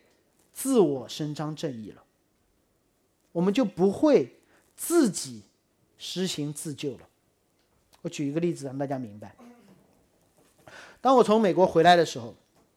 [0.54, 2.04] 自我伸张正义了，
[3.32, 4.36] 我们就不会
[4.76, 5.42] 自己
[5.98, 7.08] 实行自救了。
[8.04, 9.36] 我举一个例子让大家明白。
[11.02, 12.36] 当我从美国回来的时候。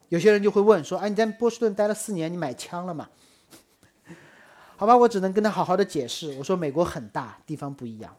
[0.09, 3.11] 有些人就会问说：“哎，你在波士顿待了四年，你买枪了吗？”
[4.79, 6.31] 好吧，我只能跟他好好的解释。
[6.39, 8.15] 我说：“美国很大，地方不一样，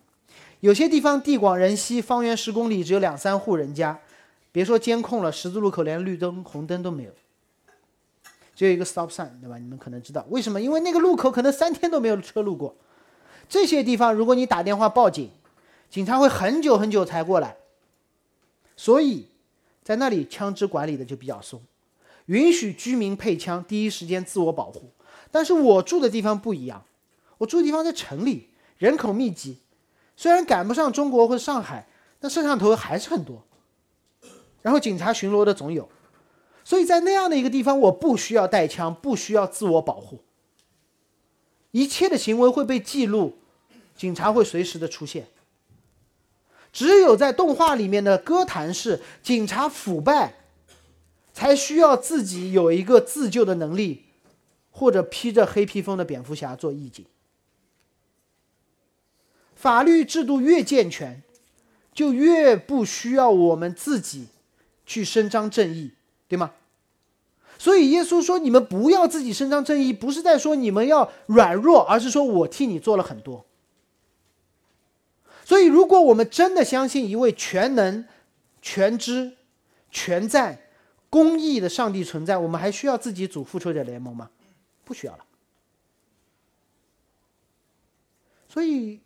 [0.60, 4.00] 有些地方地广人稀，方圆十公里只有两三户人家，
[4.52, 7.12] 别说监控了，十字路口连绿灯、红灯都没有，
[8.56, 9.60] 只有一个 stop sign，对吧？
[9.60, 10.60] 你们可能知道为什么？
[10.60, 12.76] 因为那个路口可能三天都没有车路过。
[13.48, 15.30] 这些地方，如果你打电话报警，
[15.92, 17.56] 警察会很久很久才过来，
[18.76, 19.28] 所以
[19.84, 21.62] 在那里枪支管理的就比较松。”
[22.26, 24.92] 允许居民配枪，第一时间自我保护。
[25.32, 26.84] 但是我住的地方不一样，
[27.38, 29.58] 我住的地方在城里，人口密集，
[30.16, 31.88] 虽然赶不上中国或者上海，
[32.20, 33.44] 但摄像头还是很多。
[34.62, 35.88] 然后警察巡逻的总有，
[36.64, 40.24] 所以在那样的一个地方，我不需要带枪，不需要自我保护，
[41.72, 43.38] 一切的行为会被记录，
[43.96, 45.28] 警察会随时的出现。
[46.72, 50.34] 只有在动画里面的歌坛是警察腐败。
[51.34, 54.06] 才需要自己有一个自救的能力，
[54.78, 57.04] 或者披着黑披风的蝙蝠侠做义警。
[59.56, 61.24] 法律制度越健全，
[61.92, 64.28] 就越不需要我们自己
[64.86, 65.94] 去伸张正义，
[66.28, 66.52] 对吗？
[67.58, 73.44] 所以耶稣说：“你们不要自己伸张正义，不是在说你们要软弱，而是说我替你做了很多。”
[75.44, 78.06] 所以，如果我们真的相信一位全能、
[78.62, 79.38] 全知、
[79.90, 80.70] 全在、
[81.10, 84.30] 公义的上帝存在，我们还需要自己组复仇者联盟吗？
[84.88, 85.26] 不需要了。
[88.48, 89.02] 所以，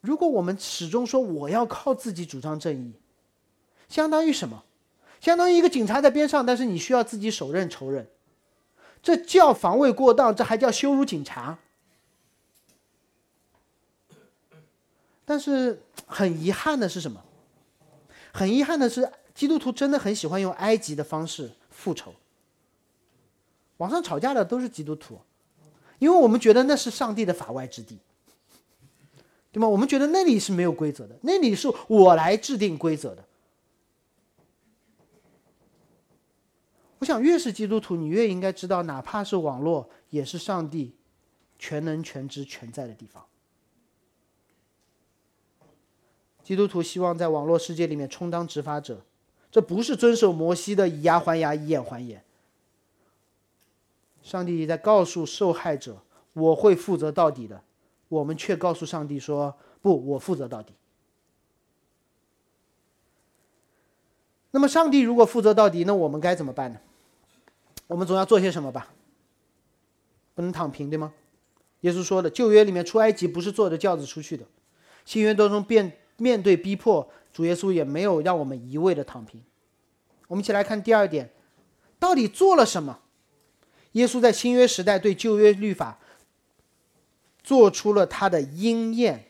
[0.00, 2.94] 如果我们始终说我要靠自己主张正义，
[3.88, 4.64] 相当于什么？
[5.20, 8.08] 相当于一个警察在边上，但是你需要自己手刃仇人，
[9.00, 11.58] 这叫防卫过当，这还叫羞辱警察。
[15.24, 17.22] 但是很遗憾的是什么？
[18.32, 22.12] 很遗憾的是，基督徒真的很喜欢用埃及的方式复仇。
[23.82, 25.18] 网上吵架的都是基督徒，
[25.98, 27.98] 因为我们觉得那是上帝的法外之地，
[29.50, 29.66] 对吗？
[29.66, 33.24] 我们觉得那里是没有规则的，那里是我来制定规则的。
[37.00, 40.94] 我想，越是基督徒，你越应该知道，哪怕是网络，也是上帝
[41.58, 43.26] 全能、全知、全在的地方。
[46.44, 49.04] 基督徒希望在网络世界里面充当执法者，
[49.50, 52.24] 这不是遵守摩西的以牙还牙、以眼还眼。
[54.22, 56.00] 上帝在告诉受害者
[56.32, 57.62] ：“我会负责到底的。”
[58.08, 60.74] 我们却告诉上帝说：“不，我负责到底。”
[64.52, 66.78] 那么，上帝如果负责到底，那我们该怎么办呢？
[67.86, 68.92] 我们总要做些什么吧？
[70.34, 71.12] 不能躺平，对吗？
[71.80, 74.44] 耶稣说的，旧约里面出埃及不是坐着轿子出去的，
[75.04, 75.98] 新约当中变。
[76.18, 79.42] 面对逼迫，主耶稣也没有让我们一味的躺平。
[80.28, 81.28] 我们一起来看第二点，
[81.98, 82.96] 到底做了什么？
[83.92, 85.98] 耶稣在新约时代对旧约律法
[87.42, 89.26] 做出了他的应验。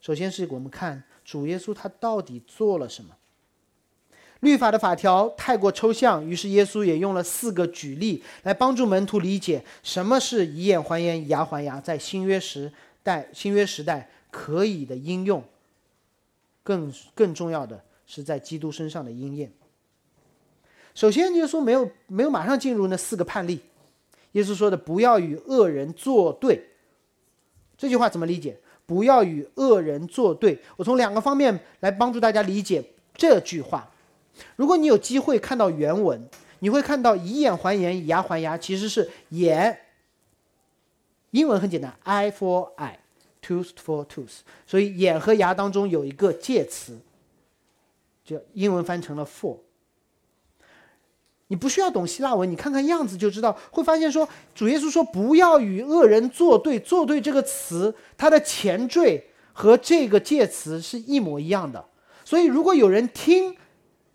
[0.00, 3.16] 首先是我们看主耶稣他到底做了什么。
[4.40, 14.10] 律法的法条太过抽象，于是耶稣也用了四个举例来帮助门徒理解什么是以眼还眼、以牙还牙，在新约时代、新约时代。
[14.34, 15.44] 可以的应用，
[16.62, 19.52] 更更重要的是在基督身上的应验。
[20.94, 23.60] 首先，耶稣没有没有马上进入那四个判例。
[24.32, 26.68] 耶稣说的“不要与恶人作对”，
[27.76, 33.90] 这句话怎么理解？“不要与恶人作对”，我从两个方面来帮助大家理解这句话。
[34.56, 36.28] 如果你有机会看到原文，
[36.60, 39.78] 你会看到“以眼还眼，以牙还牙”，其实是眼。
[41.30, 42.96] 英文很简单，eye for eye。
[43.44, 46.96] Tooth for tooth，所以眼和牙当中有一个介词，
[48.24, 49.58] 就英文翻成了 for。
[51.52, 61.84] 你不需要懂希腊文，你看看样子就知道，会发现说主耶稣说不要与恶人作对，作对这个词它的前缀和这个介词是一模一样的。
[62.24, 63.54] 所以如果有人听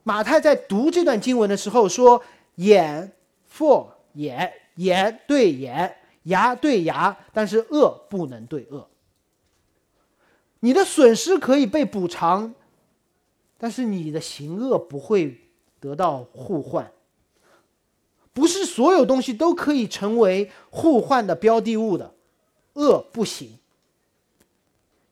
[0.02, 2.20] 马太在读这段经文的时候说
[2.56, 3.12] 眼
[3.56, 8.90] for 眼，眼对眼，牙对牙，但是恶不能对恶。
[10.62, 12.56] 你的损失可以被补偿，
[13.60, 15.40] 但是你的行恶不会
[15.80, 16.92] 得到互换。
[18.38, 22.14] 不是所有东西都可以成为互换的标的物的，
[22.74, 23.58] 恶不行。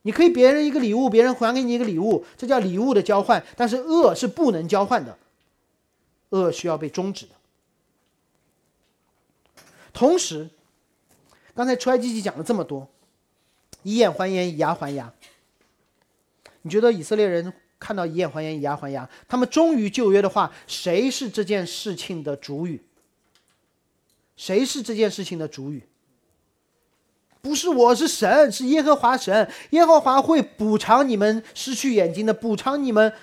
[0.04, 5.18] 你可以别人一个礼物，别人还给你一个礼物，这叫礼物的交换，但是恶是不能交换的，
[6.30, 7.32] 恶需要被终止的。
[9.92, 10.48] 同时，
[11.56, 12.88] 刚才出埃及记讲了这么多，
[13.82, 15.12] 以眼还眼，以牙还牙。
[16.62, 22.80] 你觉得以色列人看到以眼还眼以牙还牙，他们忠于旧约的话，谁是这件事情的主语？
[24.36, 25.88] 谁是这件事情的主语？
[27.42, 29.50] 不是我，是神，是耶和华神。
[29.70, 33.14] 耶和华会补偿你们失去眼睛的，补偿你们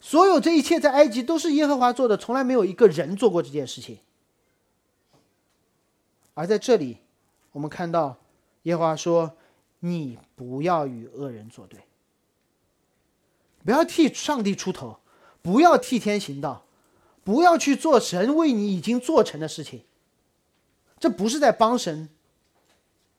[0.00, 3.98] 所有这一切，在埃及都是耶和华做的，从来没有一个人做过这件事情。
[6.34, 6.98] 而在这里，
[7.52, 8.16] 我们看到
[8.62, 9.32] 耶和华说
[9.80, 11.80] ：“你不要与恶人作对。”
[13.64, 15.00] 不要替上帝出头，
[15.42, 16.64] 不要替天行道，
[17.24, 19.82] 不要去做神为你已经做成的事情。
[20.98, 22.08] 这不是在帮神，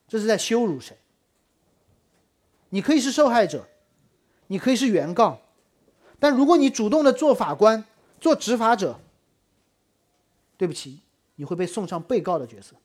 [0.07, 0.95] 这是在羞辱神。
[2.69, 3.67] 你可以是受害者，
[4.47, 5.39] 你可以是原告，
[6.19, 7.85] 但如果你主动的做法官、
[8.19, 8.99] 做执法者，
[10.57, 11.01] 对不起，
[11.35, 12.75] 你会被送上被告的角色。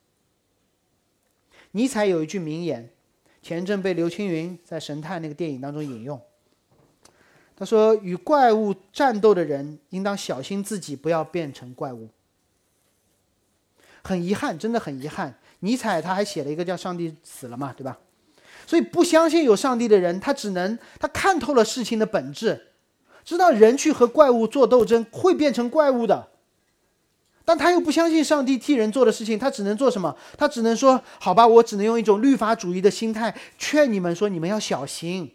[1.73, 2.91] 尼采有一句名言，
[3.43, 6.21] 前阵被刘青云在《神探》那个电影当中引用。
[7.57, 12.09] 他说：“与怪物战斗的人应当小心自己不要变成怪物。”
[14.03, 15.35] 很遗憾，真的很遗憾。
[15.61, 17.99] 尼采他还写了一个叫《上帝死了》嘛，对吧？
[18.67, 22.69] 所以不相信有上帝的人，他只能他看透了事情的本质，
[23.25, 26.29] 知道人去和怪物做斗争会变成怪物的。
[27.45, 30.17] 但他又不相信上帝替人做的事情，他只能做什么？
[30.39, 35.35] 他只能说：“好吧，我只能用一种律法主义的心态劝你们说，你们要小心，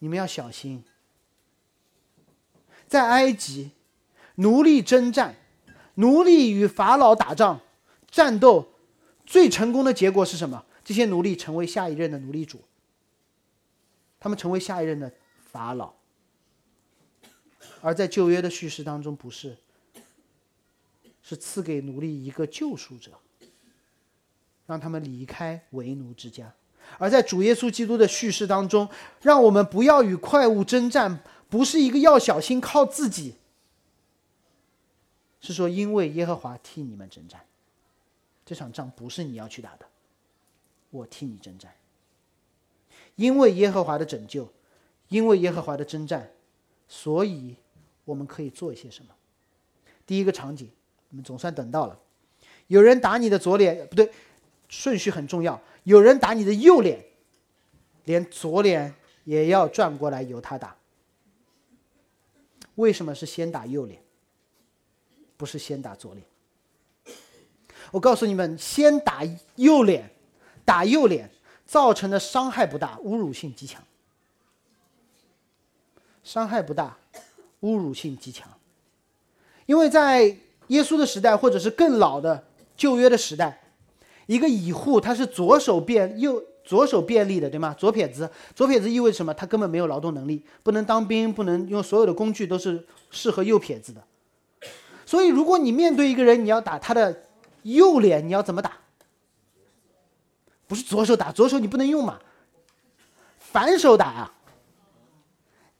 [0.00, 0.82] 你们要小心。”
[2.88, 3.70] 在埃及，
[4.36, 5.36] 奴隶征战，
[5.96, 7.60] 奴隶与法老打仗，
[8.10, 8.72] 战斗
[9.26, 10.64] 最成功的结果是什么？
[10.82, 12.62] 这些奴隶成为下一任的奴隶主，
[14.18, 15.12] 他们成为下一任的
[15.52, 15.92] 法老。
[17.82, 19.58] 而在旧约的叙事当中，不是。
[21.28, 23.10] 是赐给奴隶一个救赎者，
[24.64, 26.44] 让他们离开为奴之家；
[26.98, 28.88] 而在主耶稣基督的叙事当中，
[29.22, 31.18] 让我们不要与怪物征战，
[31.48, 33.34] 不是一个要小心靠自己，
[35.46, 37.40] 是说因为耶和华替你们征战，
[38.44, 39.86] 这场仗不是你要去打的，
[40.90, 41.72] 我替你征战。
[43.14, 44.52] 因为耶和华的拯救，
[45.08, 46.30] 因为耶和华的征战，
[46.88, 47.56] 所以
[48.04, 49.14] 我们可以做一些什么？
[50.06, 50.70] 第一个场景。
[51.08, 51.96] 我们总算等到了，
[52.66, 54.10] 有人打你的左脸，不对，
[54.68, 55.58] 顺序很重要。
[55.84, 57.02] 有人打你的右脸，
[58.04, 58.92] 连左脸
[59.22, 60.76] 也要转过来由他打。
[62.74, 64.02] 为什么是先打右脸，
[65.36, 66.26] 不是先打左脸？
[67.90, 69.22] 我告诉你们，先打
[69.56, 70.10] 右脸，
[70.64, 71.30] 打右脸
[71.64, 73.82] 造成的伤害不大，侮辱性极强。
[76.22, 76.96] 伤害不大，
[77.60, 78.48] 侮辱性极强，
[79.66, 80.36] 因为在。
[80.68, 82.44] 耶稣的时代，或者是更老的
[82.76, 83.62] 旧约的时代，
[84.26, 87.72] 一个乙户他是左手便右左手便利的，对吗？
[87.78, 89.32] 左撇子，左撇子意味着什么？
[89.32, 94.02] 他根本没有劳动能力，不能当兵，不能用所有的工具都是适合右撇子的。
[95.06, 97.22] 所以，如果你面对一个人，你要打他的
[97.62, 98.72] 右脸，你要怎么打？
[100.66, 102.18] 不是左手打，左手你不能用嘛？
[103.38, 104.32] 反手打啊！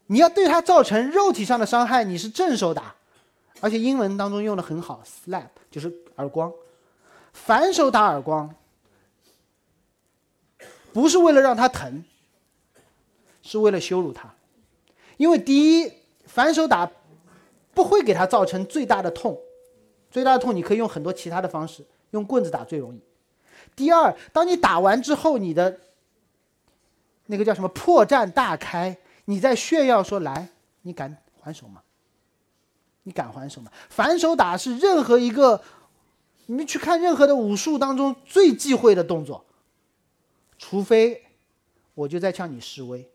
[0.07, 2.95] 你要对他造成肉体上的伤害，你是正手打。
[3.61, 6.53] 而且英文当中用的很好，slap 就是耳光，
[7.33, 8.55] 反手打耳光，
[10.93, 12.05] 不是为了让他疼，
[13.43, 14.33] 是为了羞辱他，
[15.17, 15.93] 因为第一，
[16.27, 16.89] 反手打
[17.77, 19.39] 不会给他造成最大的痛，
[20.11, 23.01] 最大的痛你可以用很多其他的方式，用棍子打最容易。
[23.77, 25.79] 第二，当你打完之后，你的
[27.27, 28.97] 那个叫什么破绽大开，
[29.27, 30.49] 你在炫耀说来，
[30.81, 31.83] 你敢还手吗？
[33.03, 33.71] 你敢还手吗？
[33.91, 35.61] 反手打是任何一个，
[36.47, 39.45] 你们去看任何的武术当中最忌讳的动作，
[40.57, 41.27] 除非
[41.93, 43.07] 我就在向你示威，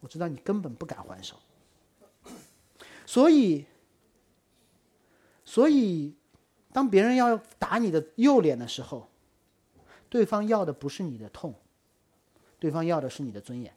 [0.00, 1.36] 我知道你根本不敢还手，
[3.06, 3.64] 所以，
[5.44, 6.14] 所以，
[6.72, 9.08] 当别人要打你的右脸的时候，
[10.10, 11.54] 对方要的不是你的痛，
[12.58, 13.72] 对方要的是你的尊严。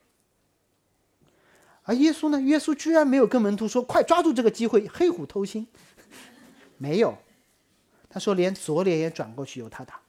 [1.83, 2.41] 而耶稣呢？
[2.41, 5.67] 耶稣居然没有跟门徒说：“快抓住这个机会，黑虎偷心。
[6.77, 7.17] ”没有，
[8.09, 9.99] 他说：“连左脸也转过去由他打。”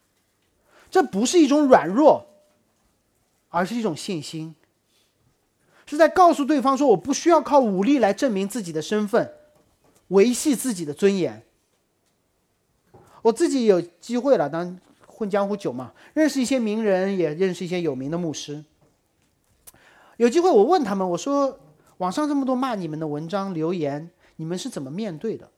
[0.90, 2.26] 这不是一种软弱，
[3.48, 4.54] 而是一种信心，
[5.90, 9.32] 是在告诉对方说：“我不需要靠武力来证明自己的身份，
[10.08, 11.42] 维系自己的尊严。”
[13.22, 18.64] 我自己有机会了，当混江湖久嘛，认识一些名人，也认识一些有名的牧师。
[20.16, 21.58] 有机会我问他们，我说。
[22.00, 25.50] 网上这么多骂你们的文章留言，你们是怎么面对的？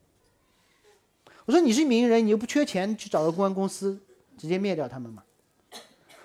[1.44, 4.00] 我说你是名人，你又不缺钱，去找个公关公司
[4.36, 5.22] 直接灭掉他们嘛？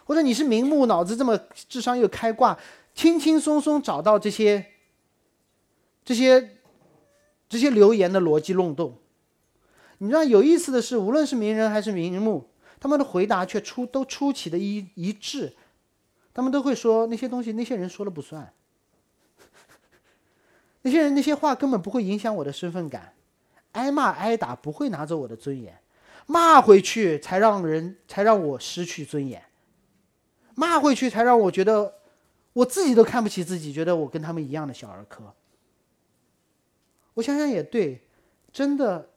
[0.05, 1.37] 或者你是名目，脑子这么
[1.69, 2.57] 智商又开挂，
[2.97, 4.65] 轻轻松松找到这些、
[6.03, 6.57] 这些、
[7.47, 8.97] 这些留言的逻辑漏洞？
[9.99, 15.53] 你知道有意思的是，无论是名人还是名人目，他们的回答却出都出奇的一一致，
[16.33, 18.51] 他们都会说那些东西，那些人说了不算。
[20.81, 23.13] 那些人那些话根本不会影响我的身份感，
[23.73, 25.79] 挨骂挨打不会拿走我的尊严，
[26.25, 29.43] 骂回去才让人才让我失去尊严，
[30.55, 31.93] 骂回去才让我觉得
[32.57, 35.31] 我自己都看不起自己，觉得我跟他们一样的小儿科。
[37.13, 38.01] 我想想也对，
[38.51, 39.09] 真的，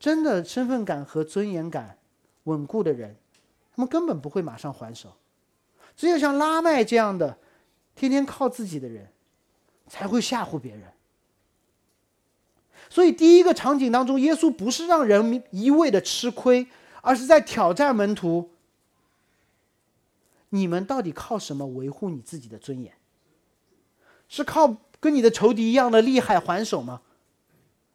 [0.00, 1.96] 真的身份感和尊严感
[2.44, 3.14] 稳固的人，
[3.74, 5.12] 他们根本不会马上还手，
[5.96, 7.38] 只有像拉麦这样的，
[7.94, 9.08] 天天靠自己的人。
[9.90, 10.82] 才会吓唬别人。
[12.90, 16.66] 所以，第一个场景当中，耶稣不是让人一味的吃亏，
[17.00, 18.50] 而是在挑战门徒：
[20.50, 22.94] 你们到底靠什么维护你自己的尊严？
[24.28, 27.02] 是靠跟你的仇敌一样的厉害还手吗？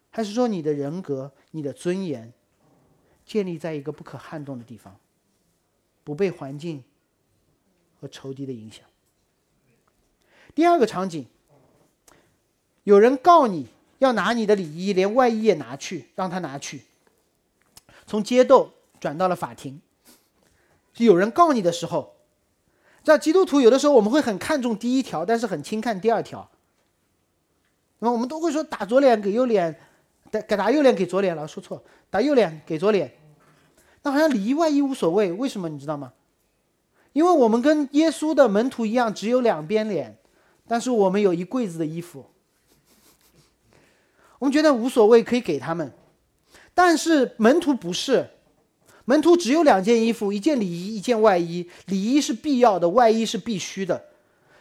[0.09, 2.31] 还是说你的人格、你的尊严
[3.25, 4.99] 建立在一个不可撼动的地方，
[6.03, 6.83] 不被环境
[7.99, 8.85] 和仇敌的影响。
[10.53, 11.25] 第二个场景，
[12.83, 16.83] 有人告你要拿你的礼衣，连外衣也拿去，让他拿去。
[18.05, 19.81] 从街斗转到了法庭，
[20.97, 22.12] 有人告你的时候，
[23.03, 26.49] 在基督徒有的时候我们会很看重第一条，但是很轻看第二条。
[27.99, 29.77] 那么我们都会说打左脸给右脸，
[30.31, 33.13] 打打右脸给左脸了，说错，打右脸给左脸。
[34.01, 36.13] 那好像里外衣无所谓，为什么你知道吗？
[37.13, 40.17] 因为我们跟耶稣的门徒一样，只有两边脸，
[40.67, 42.25] 但是我们有一柜子的衣服，
[44.39, 45.93] 我们觉得无所谓，可以给他们。
[46.73, 48.27] 但是门徒不是，
[49.05, 51.69] 门徒只有两件衣服，一件里衣，一件外衣。
[51.87, 54.05] 里衣是必要的，外衣是必须的。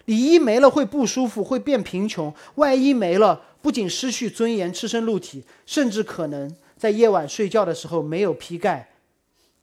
[0.06, 8.88] 里衣没了会不舒服，会变贫穷；外衣没了，不仅失去尊严，赤身露体，甚至可能在夜晚睡觉的时候没有披盖。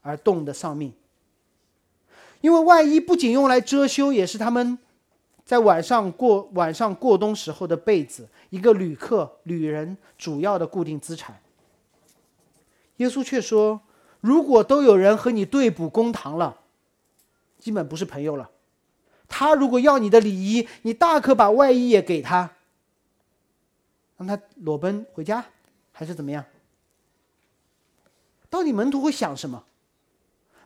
[0.02, 0.94] 而冻得丧命，
[2.40, 4.80] 因为外衣不仅用来遮羞，也是他们
[5.44, 11.38] 在晚上过晚上过冬时候的被子，一个旅客、旅人主要的固定资产。
[12.96, 13.82] 耶稣却说
[14.22, 16.58] ：“如果都有人和你对簿公堂了，
[17.58, 18.50] 基本不是朋友了。
[19.28, 22.52] 他如果要你的礼衣，你大可把外衣也给他，
[24.18, 25.46] 让他裸奔回家，
[25.92, 26.44] 还是怎么样？
[28.50, 29.64] 到底门徒会想什么？”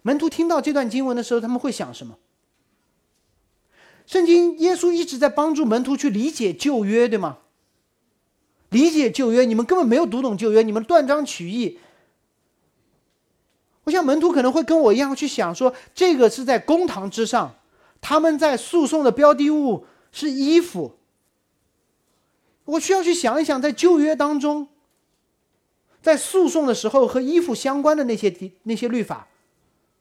[0.06, 2.18] 门徒听到这段经文的时候，他们会想什么？
[4.06, 7.38] 圣经耶稣一直在帮助门徒去理解旧约，对吗？
[8.70, 11.80] 理解旧约，你们根本没有读懂旧约，你们断章取义。
[13.86, 17.56] 我想门徒可能会跟我一样去想，说这个是在公堂之上，
[18.00, 20.96] 他们在诉讼的标的物是衣服。
[22.66, 24.70] 我需要去想一想，在旧约当中，
[26.02, 29.28] 在诉讼的时候和衣服相关的那些那些律法。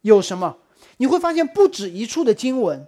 [0.02, 0.58] 有什么？
[0.98, 2.86] 你会发现不止一处的经文，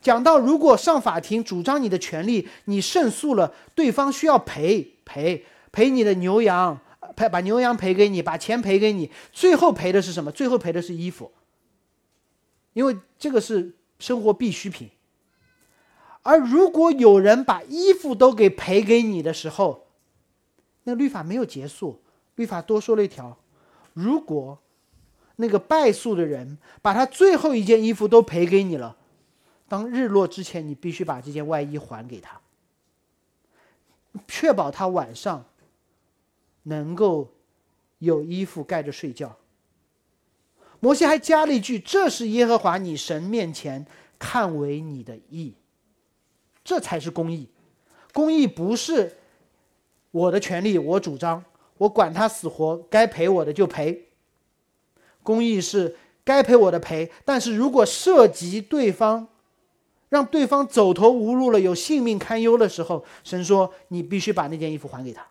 [0.00, 6.78] 讲到如果上法庭主张你的权利，你胜诉了，对方需要赔赔赔你的牛羊，
[7.16, 10.30] 赔把牛羊赔给你，把钱赔给你，最后赔的是什么？
[10.30, 11.32] 最后赔的是衣服，
[12.72, 14.90] 因为这个是生活必需品。
[16.22, 19.86] 而如果有人把衣服都给赔给你的时候，
[20.84, 22.02] 那律法没有结束，
[22.36, 23.38] 律法多说了一条：
[23.92, 24.58] 如果。
[25.36, 28.96] 那个败诉的人把他最后一件衣服都赔给你了，
[29.66, 32.38] 当日落之前，你必须把这件外衣还给他，
[34.28, 35.46] 确保他晚上
[36.64, 37.28] 能够
[37.98, 39.36] 有衣服盖着睡觉。
[40.80, 43.86] 摩西还加了一句：“这是耶和华你神面前
[44.18, 45.54] 看为你的义，
[46.64, 47.48] 这才是公义。
[48.12, 49.16] 公义不是
[50.10, 51.44] 我的权利，我主张，
[51.78, 54.08] 我管他死活，该赔我的就赔。”
[55.22, 59.28] 公义是该赔我的赔，但是如果涉及对方，
[60.08, 65.24] 让对方走投无路了，有性命堪忧的时候，神说你必须把那件衣服还给他。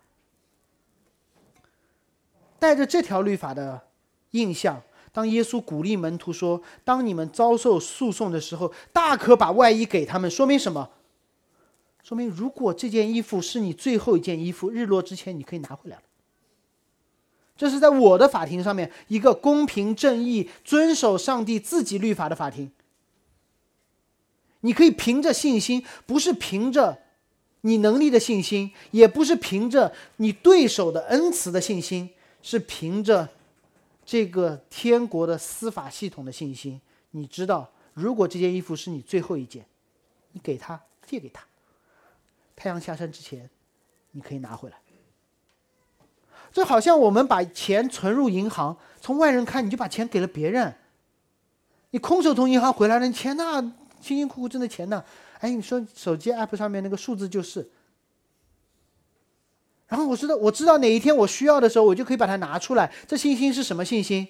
[2.62, 3.88] 带着这条律法的
[4.30, 10.88] 印象，当耶稣鼓励门徒说：“当你们遭受诉讼的时候，大可把外衣给他们。”说明什么？
[12.04, 16.02] 说明如果这件衣服是你最后一件衣服，日落之前你可以拿回来了。
[17.56, 22.70] 这是在我的法庭上面一个公平正义、遵守上帝自己律法的法庭。
[24.60, 27.02] 你可以凭着信心，不是凭着
[27.62, 32.10] 你能力的信心，也不是凭着你对手的恩慈的信心，
[32.42, 33.28] 是凭着
[34.04, 36.80] 这个天国的司法系统的信心。
[37.12, 39.64] 你知道，如果这件衣服是你最后一件，
[40.32, 41.44] 你给他借给他，
[42.56, 43.48] 太阳下山之前，
[44.10, 44.76] 你可以拿回来。
[46.52, 50.74] 这好像我们把钱存入银行，从外人看你就把钱给了别人。
[51.90, 53.74] 你空手从银行回来了，钱呢？
[54.00, 55.04] 辛辛苦苦挣的钱呢？
[55.38, 57.70] 哎，你说手机 app 上面那个数字就是。
[59.92, 62.90] 然后我知道，我知道哪一天我需要的时候，我就可以把它拿出来。
[63.06, 64.26] 这信心是什么信心？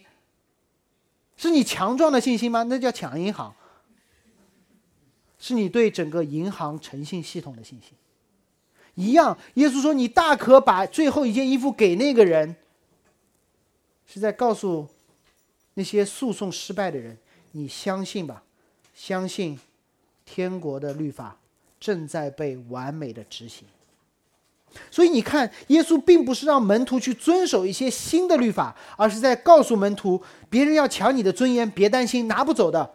[1.37, 2.65] 是你强壮的信心吗？
[2.65, 3.55] 那叫抢银行。
[5.39, 7.93] 是你对整个银行诚信系统的信心。
[8.97, 12.57] 一样，耶稣说：“你大可把最后一件衣服给那个人。”
[14.05, 14.89] 是在告诉
[15.75, 17.17] 那些诉讼失败的人
[17.53, 18.43] ：“你相信吧，
[18.97, 19.57] 相信
[20.25, 21.37] 天国的律法
[21.79, 23.65] 正在被完美的执行。”
[24.91, 32.91] 所以你看，耶稣并不是让门徒去遵守一些新的律法，而是在告诉门徒：别人要抢你的尊严，别担心，拿不走的；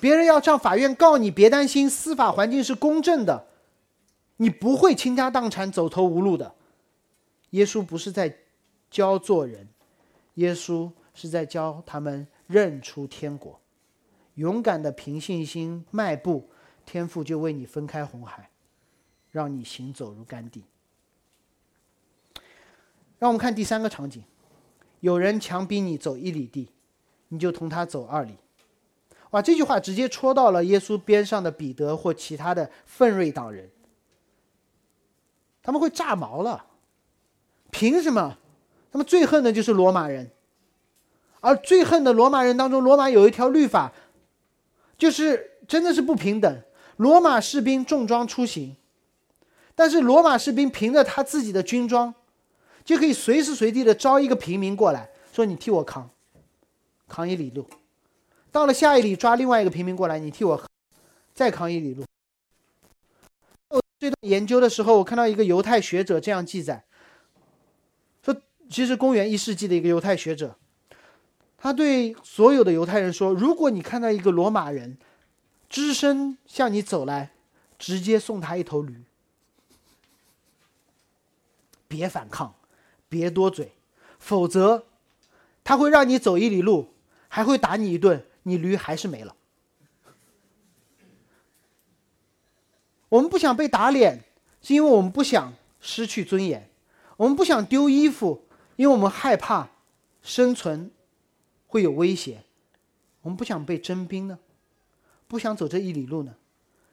[0.00, 3.46] 别人要上法院告你，别担心，司法环境是公正的。
[4.38, 6.54] 你不会倾家荡产、走投无路的。
[7.50, 8.36] 耶稣不是在
[8.90, 9.66] 教做人，
[10.34, 13.58] 耶稣是在教他们认出天国。
[14.34, 16.50] 勇敢的凭信心迈步，
[16.84, 18.50] 天父就为你分开红海，
[19.36, 20.64] 让你行走如干地。
[23.18, 24.22] 让我们看第三个场景：
[25.00, 26.70] 有人强逼你走一里地，
[27.28, 28.34] 你就同他走二里。
[29.32, 33.68] 哇，这句话直接戳到了耶稣边上的彼得或其他的奋锐党人，
[35.62, 36.64] 他们会炸毛了。
[37.70, 38.38] 凭什么？
[38.90, 40.30] 他们最恨的就是罗马人，
[41.40, 43.92] 而最恨的罗马人当中，罗马有一条律法，
[44.96, 46.62] 就是真的是不平等。
[46.96, 48.74] 罗马士兵重装出行，
[49.76, 52.12] 但是罗马士兵凭着他自己的军装。
[52.84, 56.08] 就可以随时随地的招一个平民过来说：“你替我扛，
[57.08, 57.68] 扛一里路。”
[58.52, 60.70] 到了下一里抓另外一个平民过来，你替我
[61.34, 62.04] 再扛一里路。
[63.70, 66.84] 我这段研究的时候，我看到一个犹太学者这样记载：
[68.22, 68.32] 说，
[68.70, 70.56] 其实公元一世纪的一个犹太学者，
[71.58, 74.96] 他对所有的犹太人说：“如果你看到一个罗马人
[75.68, 77.32] 只身向你走来，
[77.76, 79.02] 直接送他一头驴，
[81.88, 82.54] 别反抗。”
[83.08, 83.70] 别多嘴，
[84.18, 84.84] 否则
[85.62, 86.92] 他会让你走一里路，
[87.28, 89.36] 还会打你一顿，你驴还是没了。
[93.08, 94.24] 我们不想被打脸，
[94.60, 96.62] 是因为我们不想失去尊严；
[97.16, 99.70] 我们不想丢衣服，因为我们害怕
[100.20, 100.90] 生存
[101.68, 102.38] 会有威胁；
[103.22, 104.36] 我们不想被征兵呢，
[105.28, 106.34] 不想走这一里路呢，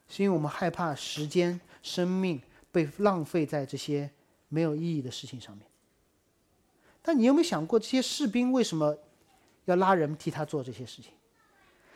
[0.07, 2.39] 是因为我们害怕时间、生命
[2.71, 4.11] 被浪费在这些
[4.53, 5.65] 没有意义的事情上面。
[7.01, 8.95] 但你有没有想过，这些士兵为什么
[9.65, 11.11] 要拉人替他做这些事情？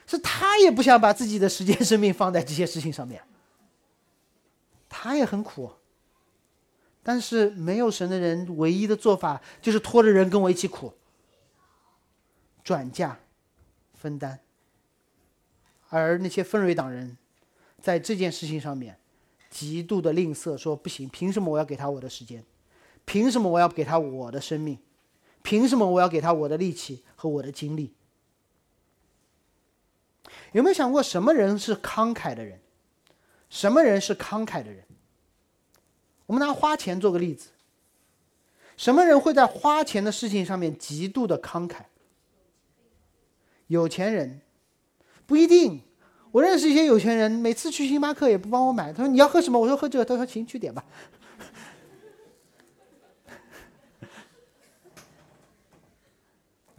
[0.08, 3.22] 是他也不想把自己的时间、生命放在这些事情上面，
[4.90, 5.70] 他也很苦。
[7.04, 10.94] 但是没有神的人，唯一的做法就是拖着人跟我一起苦，
[12.64, 13.20] 转嫁、
[13.94, 14.40] 分担。
[15.90, 17.18] 而那些分蕊党人，
[17.80, 19.00] 在这件事情上面
[19.50, 22.44] 极度的吝啬，说不行，凭什么我要给他我的时间？
[23.06, 24.78] 凭什么我要给他我的生命？
[25.42, 27.94] 凭什么我要给他我的力气和我的精力？
[30.52, 32.60] 有没有想过什么人是慷慨的人？
[33.50, 34.84] 什么人是慷慨的人？
[36.26, 37.50] 我们拿花钱做个例子。
[38.76, 41.86] 什么人会在花钱的事情上面极度的慷慨？
[43.68, 44.42] 有钱人
[45.26, 45.87] 不一定。
[46.32, 48.92] 我认识一些有钱人，每次去星巴克也不帮我买。
[48.92, 49.60] 他说你要喝什么？
[49.60, 50.06] 我说喝这个。
[50.06, 50.84] 他说行，去点吧。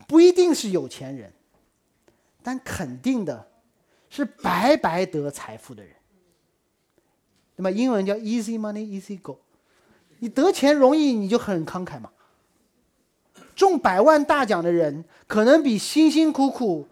[0.07, 1.31] 不一定是有钱人，
[2.43, 3.47] 但肯定的
[4.09, 5.93] 是白白得财富的人。
[7.57, 9.39] 那么英文叫 easy money easy go，
[10.21, 12.11] 你得钱容易，你就很慷慨嘛。
[13.55, 16.89] 中百万大奖的人，可能比辛辛苦苦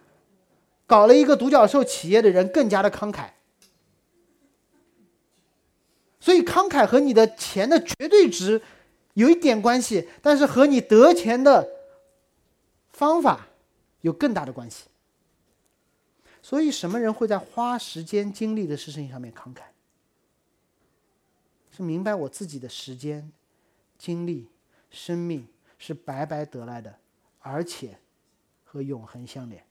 [0.87, 3.31] 搞了一个独角兽企业的人更加的慷慨。
[6.21, 8.61] 所以慷慨和你的钱的绝对值
[9.15, 11.77] 有一点关系，但是和你得钱的。
[12.91, 13.47] 方法
[14.01, 14.87] 有更大的关系，
[16.41, 19.65] 所以什么人会在花时间精力的事情上面慷慨？
[21.71, 23.31] 是明白我自己的时间、
[23.99, 24.49] 精力、
[24.91, 26.99] 生命是白白得来的，
[27.41, 27.99] 而且
[28.65, 29.63] 和永恒相连。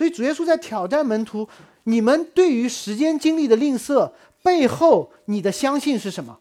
[0.00, 1.46] 所以主耶稣在挑战门徒：
[1.82, 4.10] 你们对于时间精力的吝啬
[4.42, 6.40] 背后，你的相信是什么？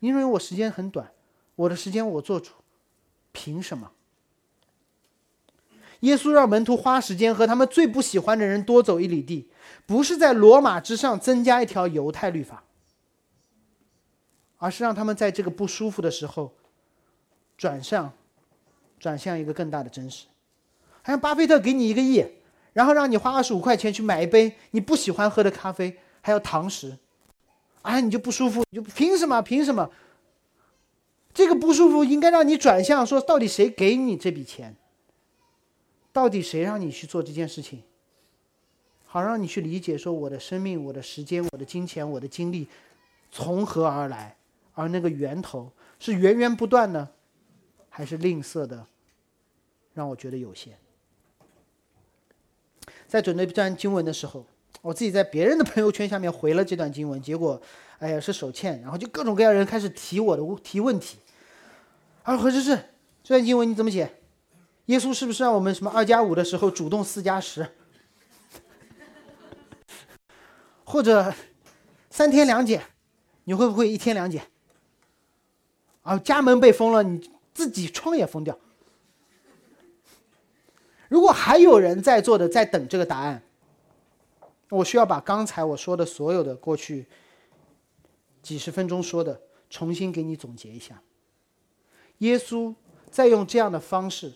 [0.00, 1.12] 因为我时间很短，
[1.54, 2.52] 我的时间我做主。
[3.32, 3.92] 凭什么？
[6.00, 9.50] 耶稣让门徒花时间和他们最不喜欢的人多走一里地，
[9.84, 12.64] 不是在罗马之上增加一条犹太律法，
[14.56, 16.54] 而是让他们在这个不舒服的时候，
[17.58, 18.10] 转向，
[18.98, 20.24] 转向一个更大的真实。
[21.02, 22.24] 还让巴菲特给你一个亿，
[22.72, 26.96] 然后让你花二十五块钱去买一杯你不喜欢喝的咖啡，还有糖食，
[27.82, 29.42] 哎，你就不舒服，你就凭什么？
[29.42, 29.90] 凭什么？
[31.34, 34.76] 这个不舒服应该让你转向，说到底谁给你这笔钱？
[36.12, 37.82] 到底谁让你去做这件事情？
[39.04, 42.68] 好让你去理解，说我的生命、我的时间、我的金钱、我的精力
[43.30, 44.36] 从何而来？
[44.74, 47.08] 而那个源头是源源不断呢，
[47.90, 48.86] 还是吝啬的？
[49.92, 50.78] 让我觉得有限。
[53.12, 54.42] 在准备这段经文的时候，
[54.80, 57.60] 我自己在别人的朋友圈下面回了这段经文，结果，
[57.98, 61.18] 哎呀是手欠，然后就各种各样人开始提我的提问题。
[62.22, 62.74] 啊，何志志，
[63.22, 64.10] 这段经文你怎么写？
[64.86, 67.68] 耶稣是不是让我们什么二加五的时候主动四加十，
[70.84, 71.34] 或者
[72.08, 72.82] 三天两检，
[73.44, 74.42] 你会不会一天两检？
[76.00, 78.58] 啊，家门被封了，你自己窗也封掉。
[81.12, 83.42] 如果还有人在座的在等这个答案，
[84.70, 87.06] 我需要把刚才我说的所有的过去
[88.40, 89.38] 几十分钟说的
[89.68, 91.02] 重新给你总结一下。
[92.20, 92.74] 耶稣
[93.10, 94.32] 在用这样的方式，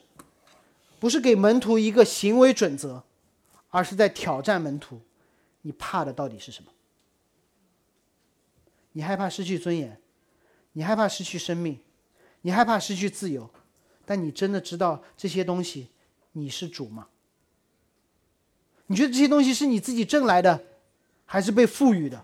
[1.01, 3.03] 不是给门徒一个行为准则，
[3.71, 5.01] 而是在挑战门徒：
[5.63, 6.71] 你怕的到底是什么？
[8.93, 9.99] 你害怕失去尊严，
[10.73, 11.81] 你害怕失去生命，
[12.43, 13.49] 你害怕失去自由，
[14.05, 15.89] 但你真的知道这些东西
[16.39, 17.07] 你是主吗？
[18.89, 20.63] 你觉得这些东西是你自己挣来的，
[21.25, 22.23] 还是被赋予的？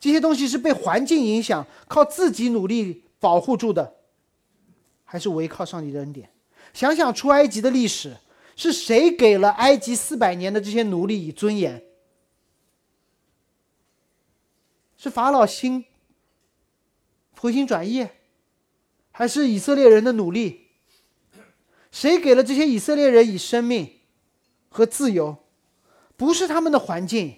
[0.00, 3.94] 这些东西是被环境影响，靠自己努力保护住的，
[5.04, 6.28] 还是唯靠上帝的恩典？
[6.74, 8.16] 想想出埃及的历史，
[8.56, 11.82] 是谁给了埃及四百年的这些奴隶以尊严？
[14.98, 15.84] 是法老心
[17.38, 18.08] 回心转意，
[19.12, 20.65] 还是以色列人的努力？
[21.96, 23.90] 谁给了这些以色列人以生命
[24.68, 25.34] 和自由？
[26.14, 27.36] 不是他们的环境，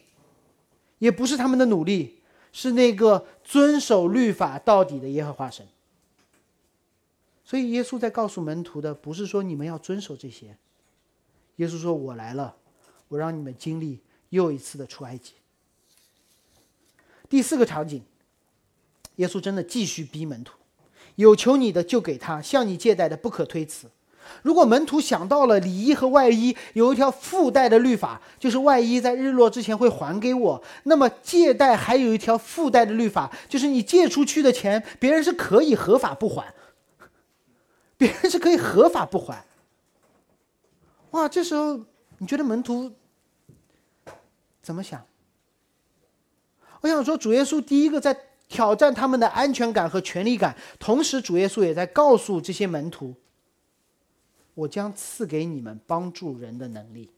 [0.98, 2.18] 也不是他们的努力，
[2.50, 5.64] 是那个遵守律法到底的耶和华神。
[7.44, 10.56] 所以耶稣在告诉门徒的，不是说你们要遵守这些。
[11.56, 12.56] 耶稣说：“我来了，
[13.06, 14.00] 我让你们经历
[14.30, 15.34] 又一次的出埃及。”
[17.30, 18.02] 第四个场景，
[19.16, 20.58] 耶稣真的继续逼门徒
[21.14, 23.88] ：“有求你的就给他，向你借贷的不可推辞。”
[24.42, 36.54] 如果门徒想到了里衣和外衣有一条附带的律法，就是外衣在日落之前会还给我，那么借贷还有一条附带的律法，就是你借出去的钱，别人是可以合法不还，
[37.96, 39.44] 别人是可以合法不还。
[41.12, 41.80] 哇，这时候
[42.18, 42.92] 你觉得门徒
[44.62, 45.02] 怎么想？
[46.80, 48.16] 我想说，主耶稣第一个在
[48.48, 53.14] 挑战他们的安全感和权利感，同时主耶稣也在告诉这些门徒。
[54.58, 57.10] 我将赐给你们帮助人的能力。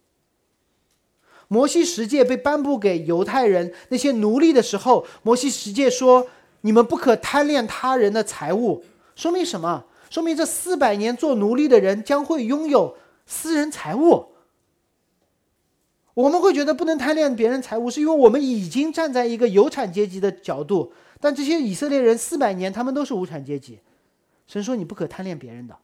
[1.49, 6.29] 摩西十诫被颁布给犹太人那些奴隶的时候，摩西十诫说
[6.61, 8.85] ：“你们不可贪恋他人的财物。”
[9.17, 9.87] 说明什么？
[10.11, 14.27] 说明这四百年做奴隶的人将会拥有私人财物。
[16.13, 20.93] 我们会觉得不能贪恋别人财物，是因为我们已经站在一个有产阶级的角度。
[21.19, 23.79] 但这些以色列人四百年，他们都是无产阶级。
[24.47, 25.75] 神说：“你不可贪恋别人的。”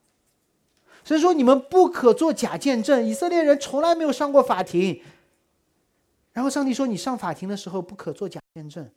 [1.06, 3.06] 所以说，你们不可做假见证。
[3.06, 5.00] 以色列人从来没有上过法庭。
[6.32, 8.90] 然后上帝说：“你上法庭的时候不可做假见证。”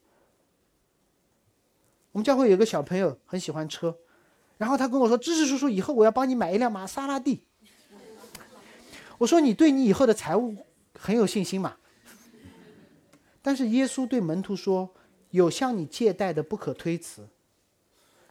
[2.12, 3.96] 我们教会有个小朋友很喜欢车，
[4.58, 7.44] 然后他跟我说：“知识叔叔，以后我要帮你买一辆玛莎拉蒂。”
[9.20, 10.56] 我说：“你对你以后的财务
[10.98, 11.78] 很有信心嘛？”
[13.44, 14.90] 但是耶稣对门徒说
[15.30, 17.28] ：“有向你借贷的不可推辞。”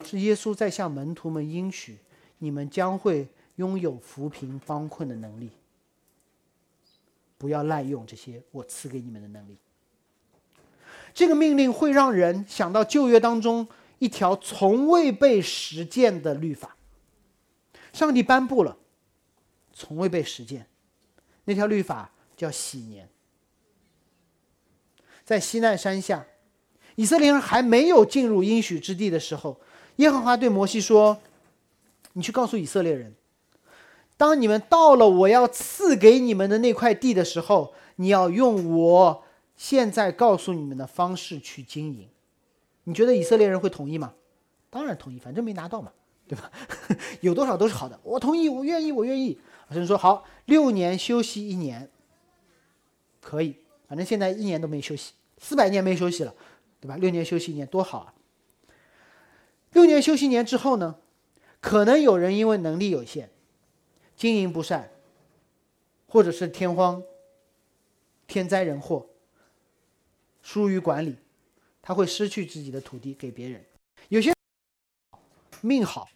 [0.04, 2.00] 是耶稣在向门徒们应许：
[2.38, 3.28] 你们将会。
[3.58, 5.50] 拥有扶贫帮困的能力，
[7.36, 9.58] 不要滥用这些我赐给你们的能力。
[11.12, 13.66] 这个命令会让人想到旧约当中
[13.98, 16.76] 一条从未被实践的律法。
[17.92, 18.76] 上帝颁布了，
[19.72, 20.68] 从未被实践，
[21.44, 23.08] 那条律法叫喜年。
[25.24, 26.24] 在西奈山下，
[26.94, 29.60] 以色列人还没有进入应许之地的时候，
[29.96, 31.20] 耶和华对摩西说
[32.14, 33.12] ：“你去告诉以色列人。”
[34.18, 39.24] 当你们到了我要赐给你们的那块地的时候，你要用我
[39.56, 42.08] 现在告诉你们的方式去经营。
[42.84, 44.12] 你觉得以色列人会同意吗？
[44.70, 45.92] 当然同意，反正没拿到嘛，
[46.26, 46.50] 对吧？
[47.22, 49.38] 有多少都是好的，我同意，我愿意，我愿意。
[49.70, 51.88] 神说好，六年休息一年，
[53.20, 53.56] 可以，
[53.86, 56.34] 反正现在一年都没休息，四百年没休息了，
[56.80, 56.96] 对吧？
[56.96, 58.14] 六年休息一年多好啊！
[59.72, 60.96] 六年休息一年之后呢，
[61.60, 63.30] 可能有人因为能力有限。
[64.18, 64.90] 经营不善，
[66.08, 67.00] 或者是天荒、
[68.26, 69.06] 天灾人祸，
[70.42, 71.14] 疏于管理，
[71.80, 73.64] 他会失去自己的土地给别人。
[74.08, 74.34] 有些
[75.60, 76.08] 命好，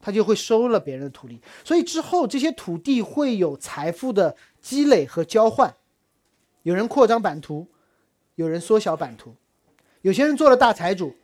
[0.00, 5.72] 他就会收了别人的土地，所以之后这些土地会有财富的积累和交换。
[6.64, 7.68] 有人扩张版图，
[8.34, 9.32] 有人缩小版图，
[10.00, 11.14] 有些人做了大财主，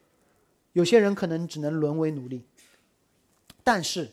[0.74, 2.46] 有些人可能只能沦为奴隶。
[3.64, 4.08] 但是。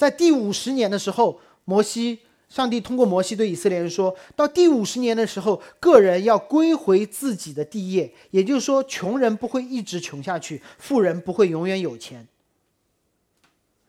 [0.00, 12.26] 在第五十年的时候，摩西，上帝通过摩西对以色列人说：“到第五十年的时候，个人要归回自己的地业，也就是说，穷人不会一直穷下去，富人不会永远有钱。”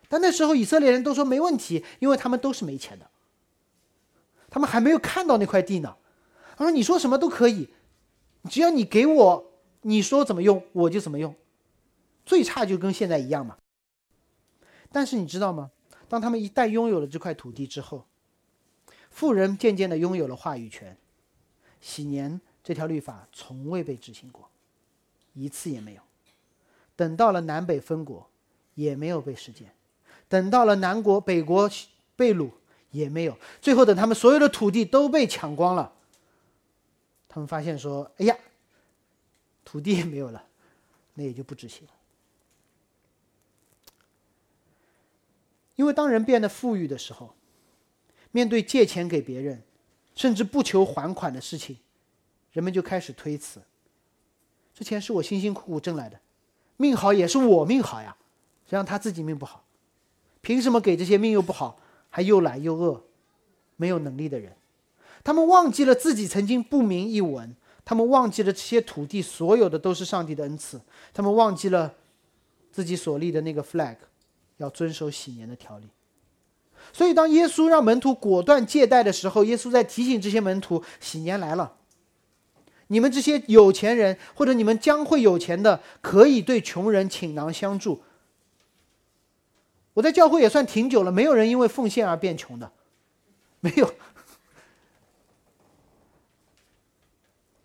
[0.09, 3.09] 但那时候以色列人都说没问题，因为他们都是没钱的，
[4.49, 5.95] 他们还没有看到那块地呢。
[6.57, 7.69] 他说：“你说什么都可以，
[8.49, 9.51] 只要你给我，
[9.83, 11.33] 你说怎么用我就怎么用，
[12.25, 13.55] 最差就跟现在一样嘛。”
[14.91, 15.71] 但是你知道吗？
[16.11, 18.05] 当他们一旦拥有了这块土地之后，
[19.09, 20.97] 富人渐渐的拥有了话语权。
[21.79, 24.49] 喜年这条律法从未被执行过，
[25.33, 26.01] 一次也没有。
[26.97, 28.29] 等到了南北分国，
[28.75, 29.69] 也没有被实践；
[30.27, 31.71] 等到了南国北国
[32.17, 32.49] 被掳，
[32.89, 33.37] 也没有。
[33.61, 35.93] 最后等他们所有的土地都被抢光了，
[37.29, 38.37] 他们发现说：“哎呀，
[39.63, 40.45] 土地也没有了，
[41.13, 41.93] 那也就不执行了。”
[45.81, 47.33] 因为当人变得富裕的时候，
[48.29, 49.63] 面对借钱给别人，
[50.13, 51.75] 甚至不求还款的事情，
[52.51, 53.59] 人们就开始推辞。
[54.75, 56.19] 这钱是我辛辛苦苦挣来的，
[56.77, 58.15] 命好也是我命好呀，
[58.69, 59.65] 谁让他自己命不好？
[60.41, 61.79] 凭什么给这些命又不好、
[62.11, 63.03] 还又懒又饿、
[63.75, 64.55] 没有能力的人？
[65.23, 70.79] 他们忘记了自己曾经不名一文，他们忘记了这些土地所有的都是上帝的恩赐，
[71.11, 71.95] 他们忘记了
[72.71, 73.97] 自己所立的那个 flag。
[74.61, 75.87] 要遵守喜年的条例，
[76.93, 81.77] 所以当耶稣让门徒果断借贷的时候，耶稣在提醒这些门徒：喜年来了，
[82.87, 88.03] 你们这些有钱人或者你们将会有钱的，可以对穷人倾囊相助。
[89.93, 92.71] 我在教会也算挺久了，没有人因为奉献而变穷的，
[93.59, 93.93] 没有。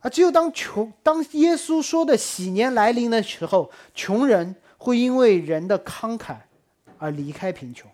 [0.01, 6.37] 啊，只有当穷，当耶稣说的喜年来临的时候，穷人会因为人的慷慨。
[6.99, 7.91] 而离开贫穷，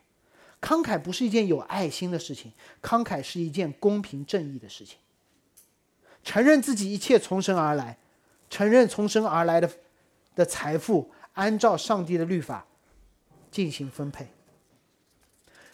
[0.61, 4.99] 慷慨不是一件有爱心的事情，慷慨是一件公平正义的事情。
[6.23, 7.99] 承认自己一切从神而来，
[8.49, 9.71] 承认从神而来的
[10.37, 12.65] 的财富，按照上帝的律法
[13.51, 14.29] 进行分配。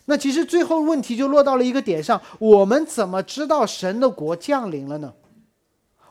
[0.07, 5.13] 那其实最后问题就落到了一个点上：我们怎么知道神的国降临了呢？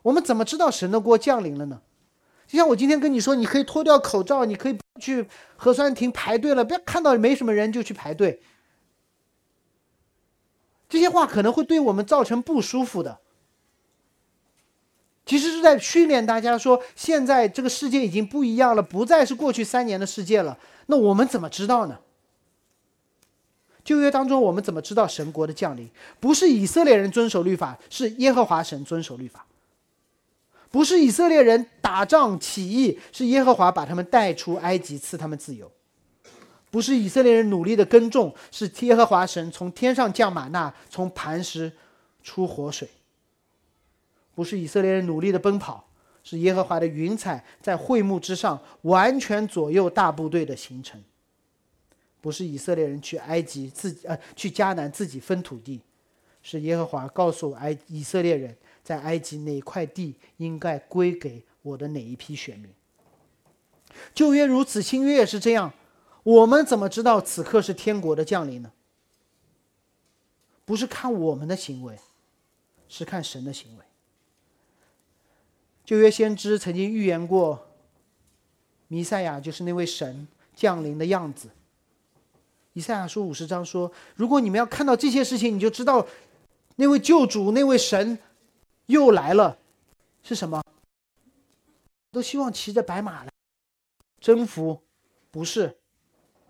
[0.03, 1.81] 我们怎么知道神的国降临了呢？
[2.45, 8.41] 就像我今天跟你说，你可以脱掉口罩，你可以去核酸亭排队了，不要看到没什么人就去排队。
[10.89, 13.19] 这些话可能会对我们造成不舒服的。
[15.25, 20.57] 其实是在训练大家说，现在这个世界已经不一样了，不再是过去三年的世界了。
[20.85, 21.99] 那我们怎么知道呢？
[23.83, 25.89] 旧约当中，我们怎么知道神国的降临？
[26.21, 29.45] 不是以色列人遵守律法，是耶和华神遵守律法。
[30.69, 35.65] 不是以色列人打仗起义，是耶和华把他们带出埃及，赐他们自由；
[36.69, 41.71] 不是以色列人努力的耕种，是耶和华神从天上降马纳，从磐石
[42.21, 42.85] 出活水；
[44.35, 45.89] 不是以色列人努力的奔跑，
[46.21, 50.99] 是耶和华的云彩在会幕之上完全左右大部队的行程；
[52.19, 55.79] 不是以色列人去埃及自呃去迦南自己分土地，
[56.43, 58.55] 是耶和华告诉埃以色列人。
[58.87, 62.71] 在埃及哪块地应该归给我的哪一批选民？
[64.13, 65.73] 旧约如此，新约也是这样。
[66.23, 68.71] 我们怎么知道此刻是天国的降临呢？
[70.63, 71.99] 不是看我们的行为，
[72.87, 73.83] 是看神的行为。
[75.83, 77.67] 旧约先知曾经预言过，
[78.87, 80.25] 弥赛亚就是那位神
[80.55, 81.49] 降临的样子。
[82.71, 86.07] 以赛亚书五十章说：“如果你们要看到这些事情，你就知道
[86.77, 88.17] 那位救主，那位神。”
[88.87, 89.57] 又来了，
[90.23, 90.61] 是什么？
[92.11, 93.29] 都希望骑着白马来
[94.19, 94.81] 征服，
[95.29, 95.77] 不是？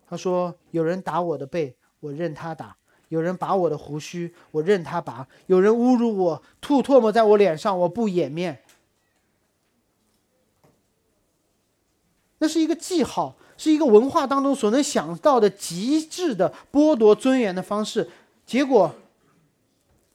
[0.07, 2.77] 他说：“有人打我的背，我任他打；
[3.09, 8.63] 有人拔我的胡须，我任他拔；有人侮辱我，吐唾沫在我脸上，我不掩面。”
[12.39, 18.09] 那是一个记号，是一个文化当中所能想到的极致的剥夺尊严的方式。
[18.45, 18.95] 结果。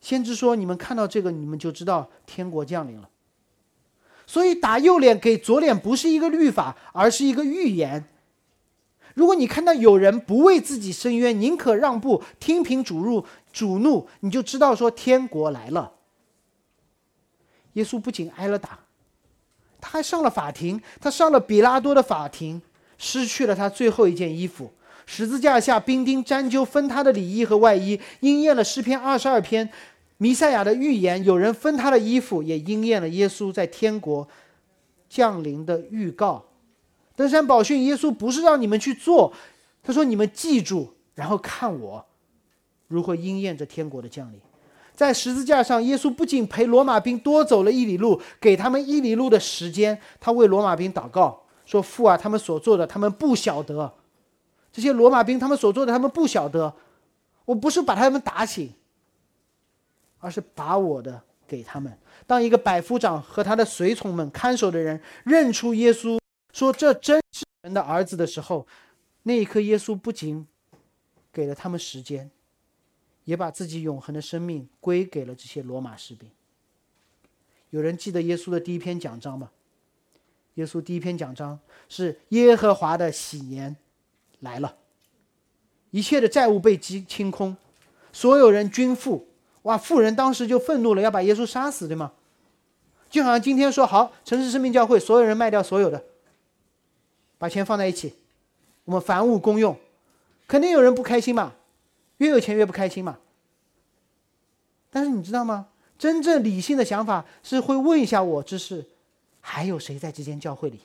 [0.03, 3.09] 先知说：“你们看到这个，你们就知道天国降临了。
[4.26, 8.05] 所以打右脸给左脸不是一个律法，而是一个预言。
[9.14, 15.92] 如果你看到有人不为自己伸冤，宁可让步，听凭主入主怒，你就知道说天国来了。
[17.74, 18.80] 耶稣不仅挨了打，
[19.80, 22.61] 他还上了法庭，他上了比拉多的法庭，
[22.98, 24.72] 失去了他最后一件衣服。
[25.05, 29.68] 十字架下兵丁沾揪分他的里衣和外衣，应验了诗篇二十二篇。”
[30.22, 34.28] 弥赛亚的预言，有人分他的衣服，也应验了耶稣在天国
[35.08, 36.44] 降临的预告。
[37.16, 39.32] 登山宝训，耶稣不是让你们去做，
[39.82, 42.06] 他说你们记住，然后看我
[42.86, 44.38] 如何应验这天国的降临。
[44.94, 53.92] 在十字架上，耶稣不仅陪罗马兵多走了一里路，给他们一里路的时间，他为罗马兵祷告说：“父啊，他们所做的，他们不晓得。
[54.72, 56.72] 这些罗马兵他们所做的，他们不晓得。
[57.44, 58.70] 我不是把他们打醒。”
[60.22, 61.98] 而是把我的给他们。
[62.28, 66.18] 当一个百夫长和他的随从们看守的人认出耶稣，
[66.52, 68.64] 说这真是人的儿子的时候，
[69.24, 70.46] 那一刻，耶稣不仅
[71.32, 72.30] 给了他们时间，
[73.24, 76.30] 也把自己永恒的生命归给了这些罗马士兵。
[77.70, 79.50] 有人记得耶稣的第一篇讲章吗？
[80.54, 81.58] 耶稣第一篇讲章
[81.88, 83.74] 是耶和华的喜年
[84.38, 84.76] 来了，
[85.90, 87.56] 一切的债务被清清空，
[88.12, 89.26] 所有人均富。
[89.62, 92.12] 哇，富人当时就愤怒了，要把耶稣杀死，对吗？
[93.08, 96.02] 就好像今天说好，城市生命教会所有人卖掉所有的，
[97.38, 98.14] 把钱放在一起，
[98.84, 99.78] 我们凡物公用，
[100.48, 101.52] 肯定有人不开心嘛，
[102.16, 103.18] 越有钱越不开心嘛。
[104.90, 105.68] 但是你知道吗？
[105.98, 108.84] 真正理性的想法是会问一下我，这是
[109.40, 110.80] 还有谁在这间教会里？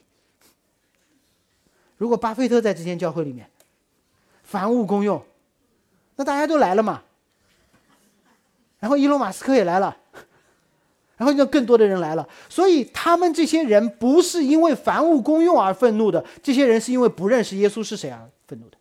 [1.98, 3.50] 如果巴菲特在这间教会里面，
[4.44, 5.26] 凡物公用，
[6.18, 7.02] 那大家都来了嘛。
[8.80, 9.98] 然后伊隆马斯克也来了，
[11.18, 12.28] 然后就更多的人来了。
[12.48, 18.78] 所以他们这些人不是因为凡物公用而愤怒的，这些人是因为不认识耶稣是谁而愤怒的。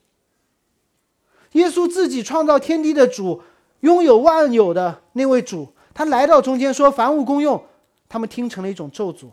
[1.53, 3.43] 耶稣自己创造天地的主，
[3.81, 7.65] 拥有万有的那位主，他来到中间说凡物公用，
[8.09, 9.31] 他们听成了一种咒诅。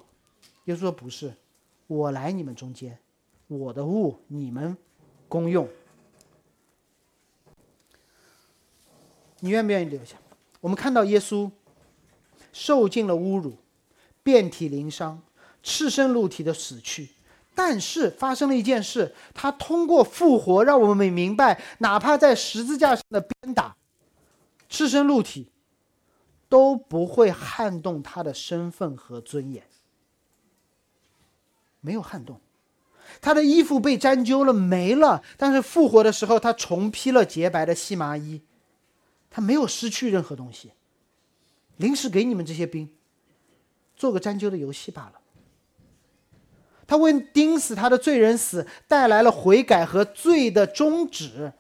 [0.66, 1.34] 耶稣说不是，
[1.88, 2.98] 我来你们中间，
[3.48, 4.78] 我的物你们
[5.28, 5.68] 公用，
[9.42, 10.16] 你愿不愿意留下？
[10.64, 11.52] 我们看到耶稣
[12.54, 13.58] 受尽了侮辱，
[14.24, 15.22] 遍体鳞伤，
[15.62, 17.10] 赤身露体的死去。
[17.54, 23.76] 但是发生了一件事，他通过复活，让我们明白，哪怕在十字架上的鞭打，
[24.70, 25.52] 赤身露体，
[26.48, 29.64] 都不会撼动他的身份和尊严。
[31.82, 32.40] 没有撼动，
[33.20, 35.22] 他的衣服被沾揪了，没了。
[35.36, 38.42] 但是复活的时候，他重披了洁白的细麻衣。
[39.36, 40.72] 他没有失去任何东西，
[41.78, 42.88] 临时给你们这些兵
[43.96, 45.14] 做个针灸的游戏罢了。
[46.86, 51.52] 他为钉死他的罪人死带来了悔改和罪的终止。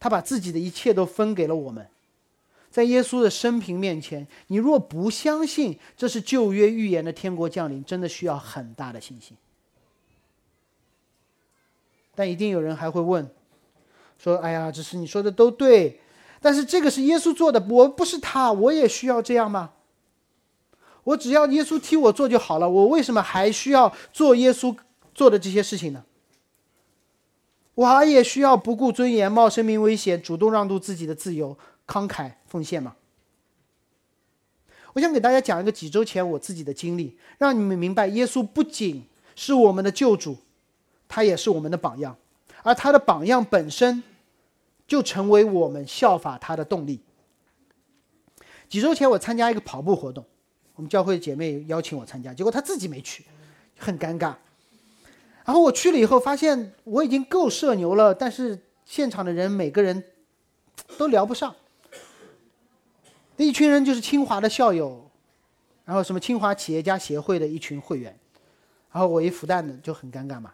[0.00, 1.88] 他把自己的一切都分给了我们，
[2.68, 9.36] 在耶稣的生平面前，你若不相信这是旧约预言的天国降临，真的需要很大的信心。
[12.16, 13.30] 但一定有人还会问，
[14.18, 16.00] 说：“哎呀，这是你说的都对。”
[16.40, 19.70] 但是这个是耶稣做的，我不是他，我也需要这样吗？
[21.04, 24.76] 我只要耶稣替我做就好了，我为什么还需要做耶稣
[25.14, 26.04] 做的这些事情呢？
[27.74, 32.94] 我也需要不顾尊严、冒生命危险、主动让渡自己的自由、慷慨奉献吗？
[34.92, 40.36] 我想给大家讲一个几周前我自己的经历，让你们明白，耶稣不仅是我们的救主，
[41.08, 42.16] 他也是我们的榜样，
[42.62, 44.02] 而他的榜样本身。
[44.88, 47.00] 就成为我们效法他的动力。
[48.68, 50.24] 几周前我参加一个跑步活动，
[50.74, 53.24] 我们教会姐妹邀请我参加，结果她自己没去，
[53.78, 54.34] 很尴尬。
[55.44, 60.02] 然后我去了以后，发现我已经够社牛了，但是现场的人每个人
[60.98, 61.54] 都聊不上。
[63.36, 65.10] 那一群人就是清华的校友，
[65.84, 68.18] 然后什么清华企业家协会的一群会员，
[68.92, 70.52] 然后我一复旦的就很尴尬嘛。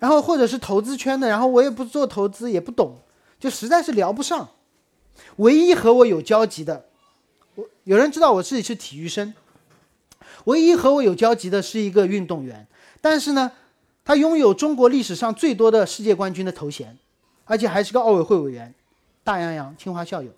[0.00, 2.98] 然后或者是投资圈的，然后我也不做投资，也不懂，
[3.38, 4.48] 就实在是聊不上。
[5.36, 6.86] 唯一和我有交集的，
[7.54, 9.32] 我有人知道我自己是体育生。
[10.46, 12.66] 唯一和我有交集的是一个运动员，
[13.00, 13.52] 但是呢，
[14.04, 16.96] 他拥有中国历史上最多的世界冠军的头衔，
[17.44, 18.74] 而且还是个奥委会委员，
[19.22, 20.30] 大洋洋，清华校友。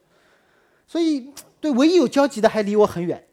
[0.88, 3.24] 所以对唯一有交集的还离我很远，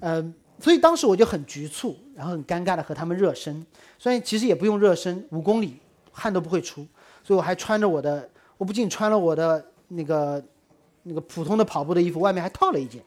[0.00, 0.34] 嗯。
[0.62, 3.64] 所以当时我就很局促，然后很尴尬的和他们热身。
[3.98, 5.78] 虽然其实也不用热身，五公里
[6.12, 6.86] 汗都不会出。
[7.24, 10.44] 所以我还穿着我的，我不仅穿了我的那个
[11.04, 13.02] 那个普通的跑步的衣服，外面还套了一件。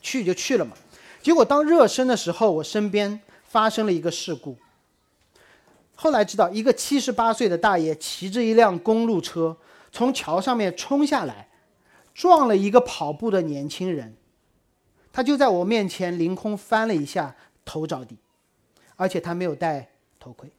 [0.00, 0.74] 去就去了嘛。
[1.20, 4.56] 结果当热身的时候，我身边发生了一个事故。
[5.94, 9.54] 后来知道，一个七十八岁的大爷骑着一辆公路车
[9.92, 11.46] 从桥上面冲下来，
[12.14, 14.16] 撞了一个跑步的年轻人。
[15.12, 17.34] 他就在我面前凌空翻了一下，
[17.66, 18.16] 头着地，
[18.96, 20.50] 而且他没有戴头盔。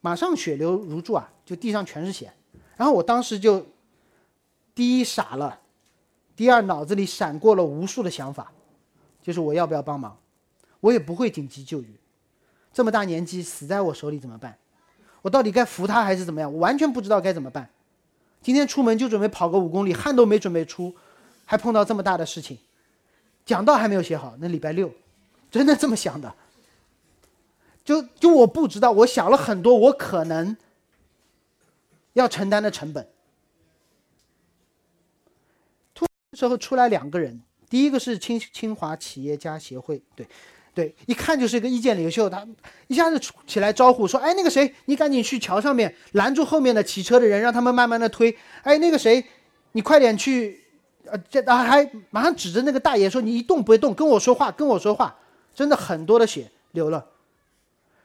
[0.00, 2.32] 马上血流如注啊，就地上全是血。
[2.76, 3.64] 然后我当时就，
[4.74, 5.60] 第一傻了，
[6.34, 8.50] 第二脑子里闪过了无数的想法，
[9.22, 10.18] 就是我要不要帮忙？
[10.80, 11.88] 我也不会紧急救援，
[12.72, 14.58] 这么大年纪死在我手里怎么办？
[15.20, 16.52] 我到底该扶他还是怎么样？
[16.52, 17.70] 我完全不知道该怎么办。
[18.40, 20.92] 今天出门就准备跑个五公里，汗都没准备出，
[21.44, 22.58] 还碰到这么大的事情。
[23.44, 24.92] 讲道还没有写好，那礼拜六，
[25.52, 26.34] 真的这么想的。
[27.84, 30.56] 就就我不知道，我想了很多，我可能
[32.12, 33.08] 要承担的成本。
[35.92, 40.26] 突时候出来两个人，第一个是清清华企业家协会，对，
[40.72, 42.46] 对，一看就是一个意见领袖，他
[42.86, 48.36] 一下子起来招呼说：“哎，那个谁，你赶紧去桥上面拦住后面的骑车的人，让他们慢慢的推。
[48.62, 49.24] 哎，那个谁，
[49.72, 50.64] 你快点去，
[51.06, 55.18] 呃，这啊还马上指着那个大爷说：你一动不会动，跟我说话，跟我说话。
[55.54, 57.06] 真的很多的血流了。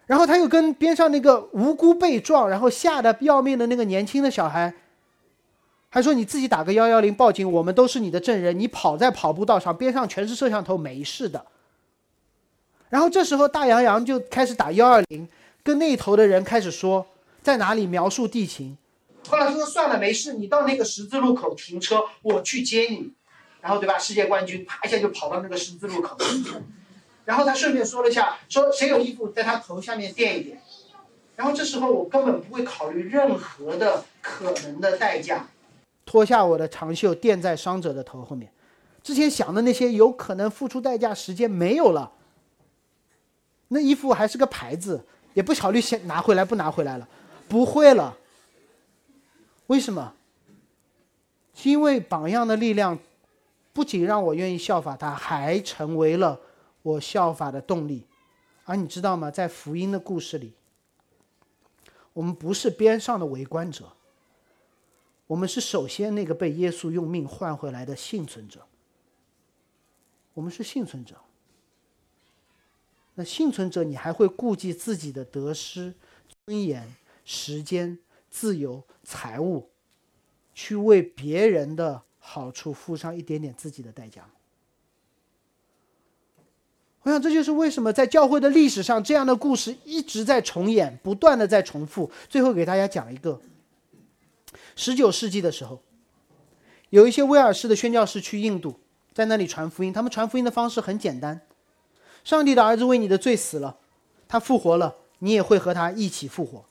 [0.05, 4.73] 然后他又跟边上那个无辜被撞，然后吓得要命的那个年轻的小孩，
[5.89, 8.57] 还说你自己打个幺幺零报警，我们都是你的证人。
[8.57, 11.45] 你跑在跑步道上，边上全是摄像头，没事的。”
[12.89, 15.27] 然后这时候，大洋洋就开始打幺二零，
[15.61, 17.05] 跟那头的人开始说
[17.41, 18.77] 在哪里描述地形。
[19.27, 23.11] 后来说算了，没事，你到那个十字路口停车，我去接你。
[23.59, 23.99] 然后对吧？
[23.99, 26.15] 世界冠军啪一下就跑到那个十字路口，
[27.27, 30.61] 然后他顺便说了一下，说谁有衣服在他头下面垫一点。
[31.35, 35.45] 然后这时候我根本不会考虑任何的可能的代价，
[36.05, 38.49] 脱下我的长袖垫在伤者的头后面。
[39.03, 42.09] 之前想的那些有可能付出代价时间没有了。
[43.67, 45.03] 那衣服还是个牌子，
[45.33, 47.05] 也不考虑先拿回来不拿回来了，
[47.49, 48.15] 不会了。
[49.67, 50.13] 为什么？
[51.63, 52.97] 因为榜样的力量，
[53.73, 56.39] 不仅让我愿意效法他，还成为了
[56.87, 58.05] 我效法的动力。
[58.63, 59.31] 而你知道吗？
[59.31, 60.53] 在福音的故事里，
[62.13, 63.93] 我们不是边上的围观者，
[65.25, 68.65] 我们是首先那个被耶稣用命换回来的幸存者。
[70.33, 71.15] 我们是幸存者。
[73.15, 75.95] 那幸存者，你还会顾及自己的得失、
[76.45, 77.97] 尊严、时间、
[78.29, 79.69] 自由、财物，
[80.53, 84.31] 去为别人的好处付上一点点自己的代价吗？
[87.07, 92.11] 我想这就是为什么在教会的历史上，这样的故事一直在重演，不断的在重复。
[92.27, 93.39] 最后给大家讲一个：
[94.75, 95.81] 十九世纪的时候，
[96.89, 98.77] 有一些威尔士的宣教士去印度，
[99.13, 99.93] 在那里传福音。
[99.93, 101.39] 他们传福音的方式很简单。
[102.25, 103.77] 上帝的儿子为你的罪死了，
[104.27, 106.65] 他复活了，你也会和他一起复活。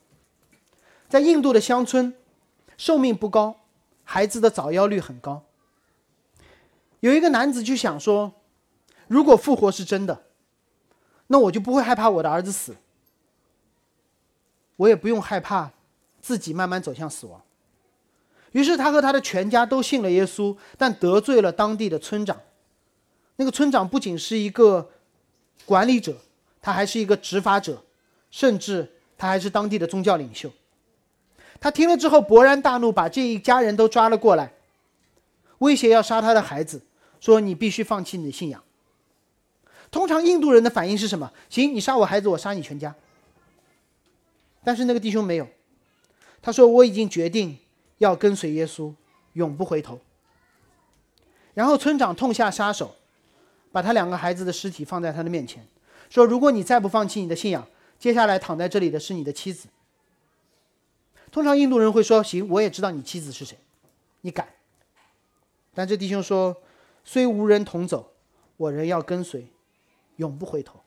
[1.08, 2.12] 在印度的乡村，
[2.76, 3.56] 寿命不高，
[4.04, 5.46] 孩子的早夭率很高。
[7.00, 8.34] 有一个男子就想说，
[9.08, 10.24] 如果复活是真的，
[11.26, 12.76] 那我就不会害怕我的儿子死，
[14.76, 15.70] 我也不用害怕
[16.20, 17.40] 自己慢慢走向死亡。
[18.52, 22.40] 于是他和他的全家都信了耶稣，但得罪了当地的村长。
[23.36, 24.90] 那个村长不仅是一个。
[25.64, 26.16] 管理者，
[26.62, 27.82] 他还是一个执法者，
[28.30, 30.48] 甚至他还是当地的宗教领袖。
[31.58, 34.52] 他听了之后勃然大怒，把这一家人都抓了过来，
[35.58, 36.80] 威胁要杀他的孩子，
[37.18, 38.62] 说你必须放弃你的信仰。
[39.96, 41.32] 通常印度人的反应是什么？
[41.48, 42.94] 行，你杀我孩子，我杀你全家。
[44.62, 45.48] 但是那个弟兄没有，
[46.42, 47.56] 他说我已经决定
[47.96, 48.92] 要跟随耶稣，
[49.32, 49.98] 永不回头。
[51.54, 52.94] 然后村长痛下杀手。
[53.72, 55.62] 把他两个孩子的尸体放在他的面前，
[56.08, 57.66] 说：“如果你再不放弃你的信仰，
[57.98, 59.68] 接下来躺在这里的是你的妻子。”
[61.30, 63.58] 通常印度人会说：“行，我也知道你妻子是谁，
[64.22, 64.48] 你敢。”
[65.74, 66.56] 但这弟兄说
[67.04, 68.12] ：“虽无人同走，
[68.56, 69.46] 我仍要跟随，
[70.16, 70.80] 永不回头。”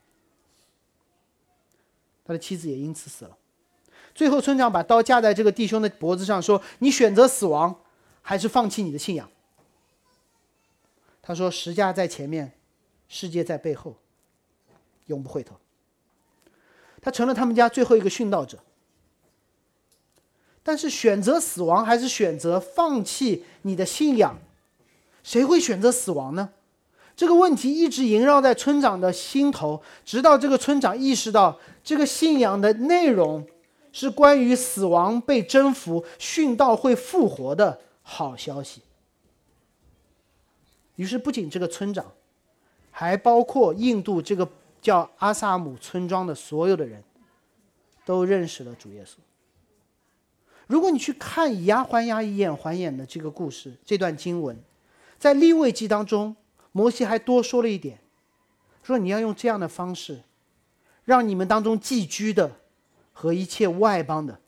[2.26, 3.38] 他的妻子也因此死了。
[4.14, 7.82] 最后，村长把刀架在这个弟兄的脖子上，说：“你选择死亡，
[8.22, 9.30] 还是放弃你的信仰？”
[11.22, 12.54] 他说：“十架在前面。”
[13.12, 13.96] 世界在背后，
[15.08, 15.56] 永不回头。
[17.02, 18.60] 他成了他们家最后一个殉道者。
[20.62, 24.38] 但是选择死亡还是选择放弃你的信仰，
[25.24, 26.54] 谁会选择死亡呢？
[27.20, 33.46] 这个问题一直萦绕在村长的心头，直到这个村长意识到这个信仰的内容
[33.92, 38.82] 是关于死亡被征服、殉道会复活的好消息。
[40.96, 42.06] 于是，不仅这个村长。
[42.90, 44.48] 还包括印度这个
[44.82, 47.04] 叫阿萨姆村庄的所有的人，
[48.06, 49.18] 都认识了主耶稣。
[50.68, 54.58] 如果你去看以牙还牙、以眼还眼的这个故事，这段经文，
[55.18, 56.34] 在立位记当中，
[56.72, 58.00] 摩西还多说了一点，
[58.84, 60.24] 说你要用这样的方式，
[61.06, 62.60] 让你们当中寄居的
[63.14, 64.40] 和一切外邦的，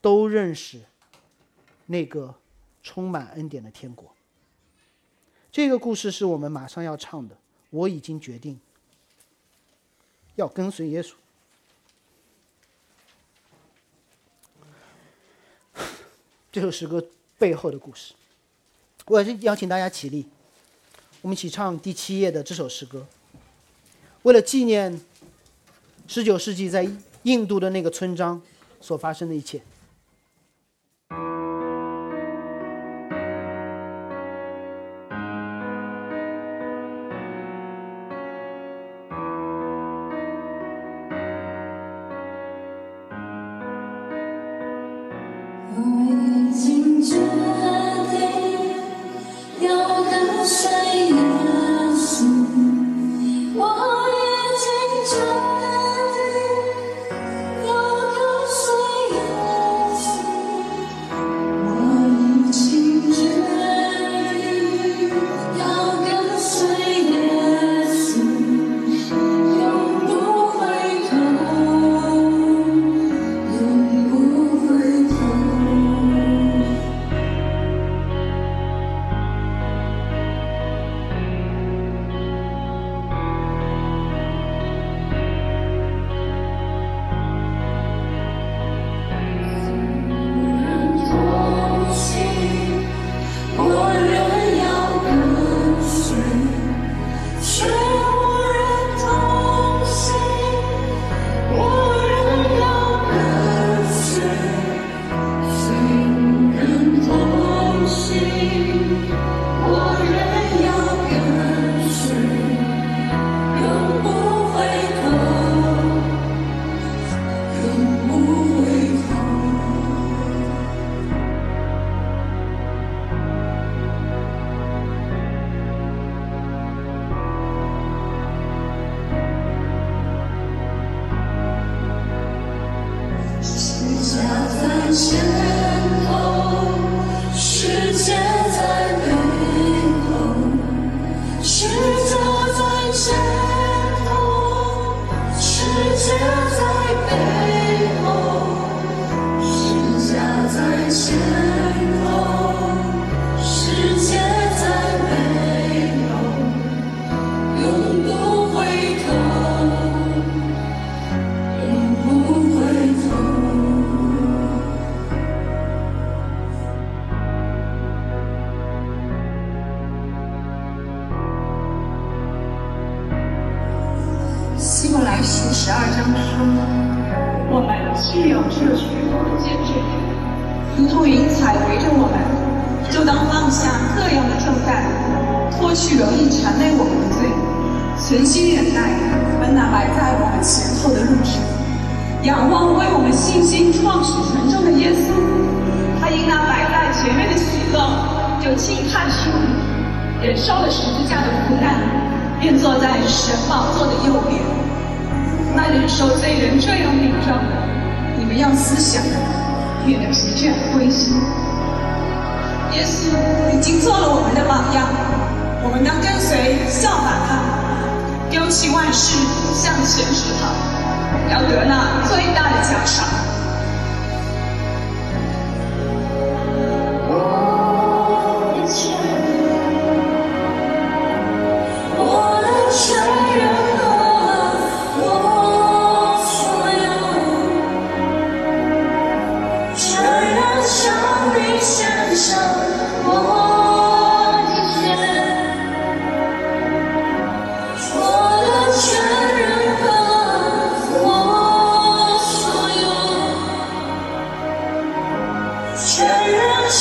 [0.00, 0.82] 都认识
[1.86, 2.34] 那个
[2.82, 4.14] 充满恩典的天国。
[5.50, 7.38] 这个故事是我们马上要唱的。
[7.70, 8.60] 我已经决定
[10.36, 11.14] 要跟随耶稣。
[16.52, 17.04] 这首诗歌
[17.36, 18.14] 背后的故事，
[19.06, 20.28] 我还是邀请大家起立，
[21.24, 23.06] 我们一起唱第七页的这首诗歌。
[24.24, 25.00] 为了纪念
[26.06, 26.86] 十九世纪在
[27.22, 28.38] 印度的那个村庄
[28.78, 29.58] 所发生的一切。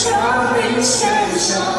[0.02, 1.73] 就会牵手。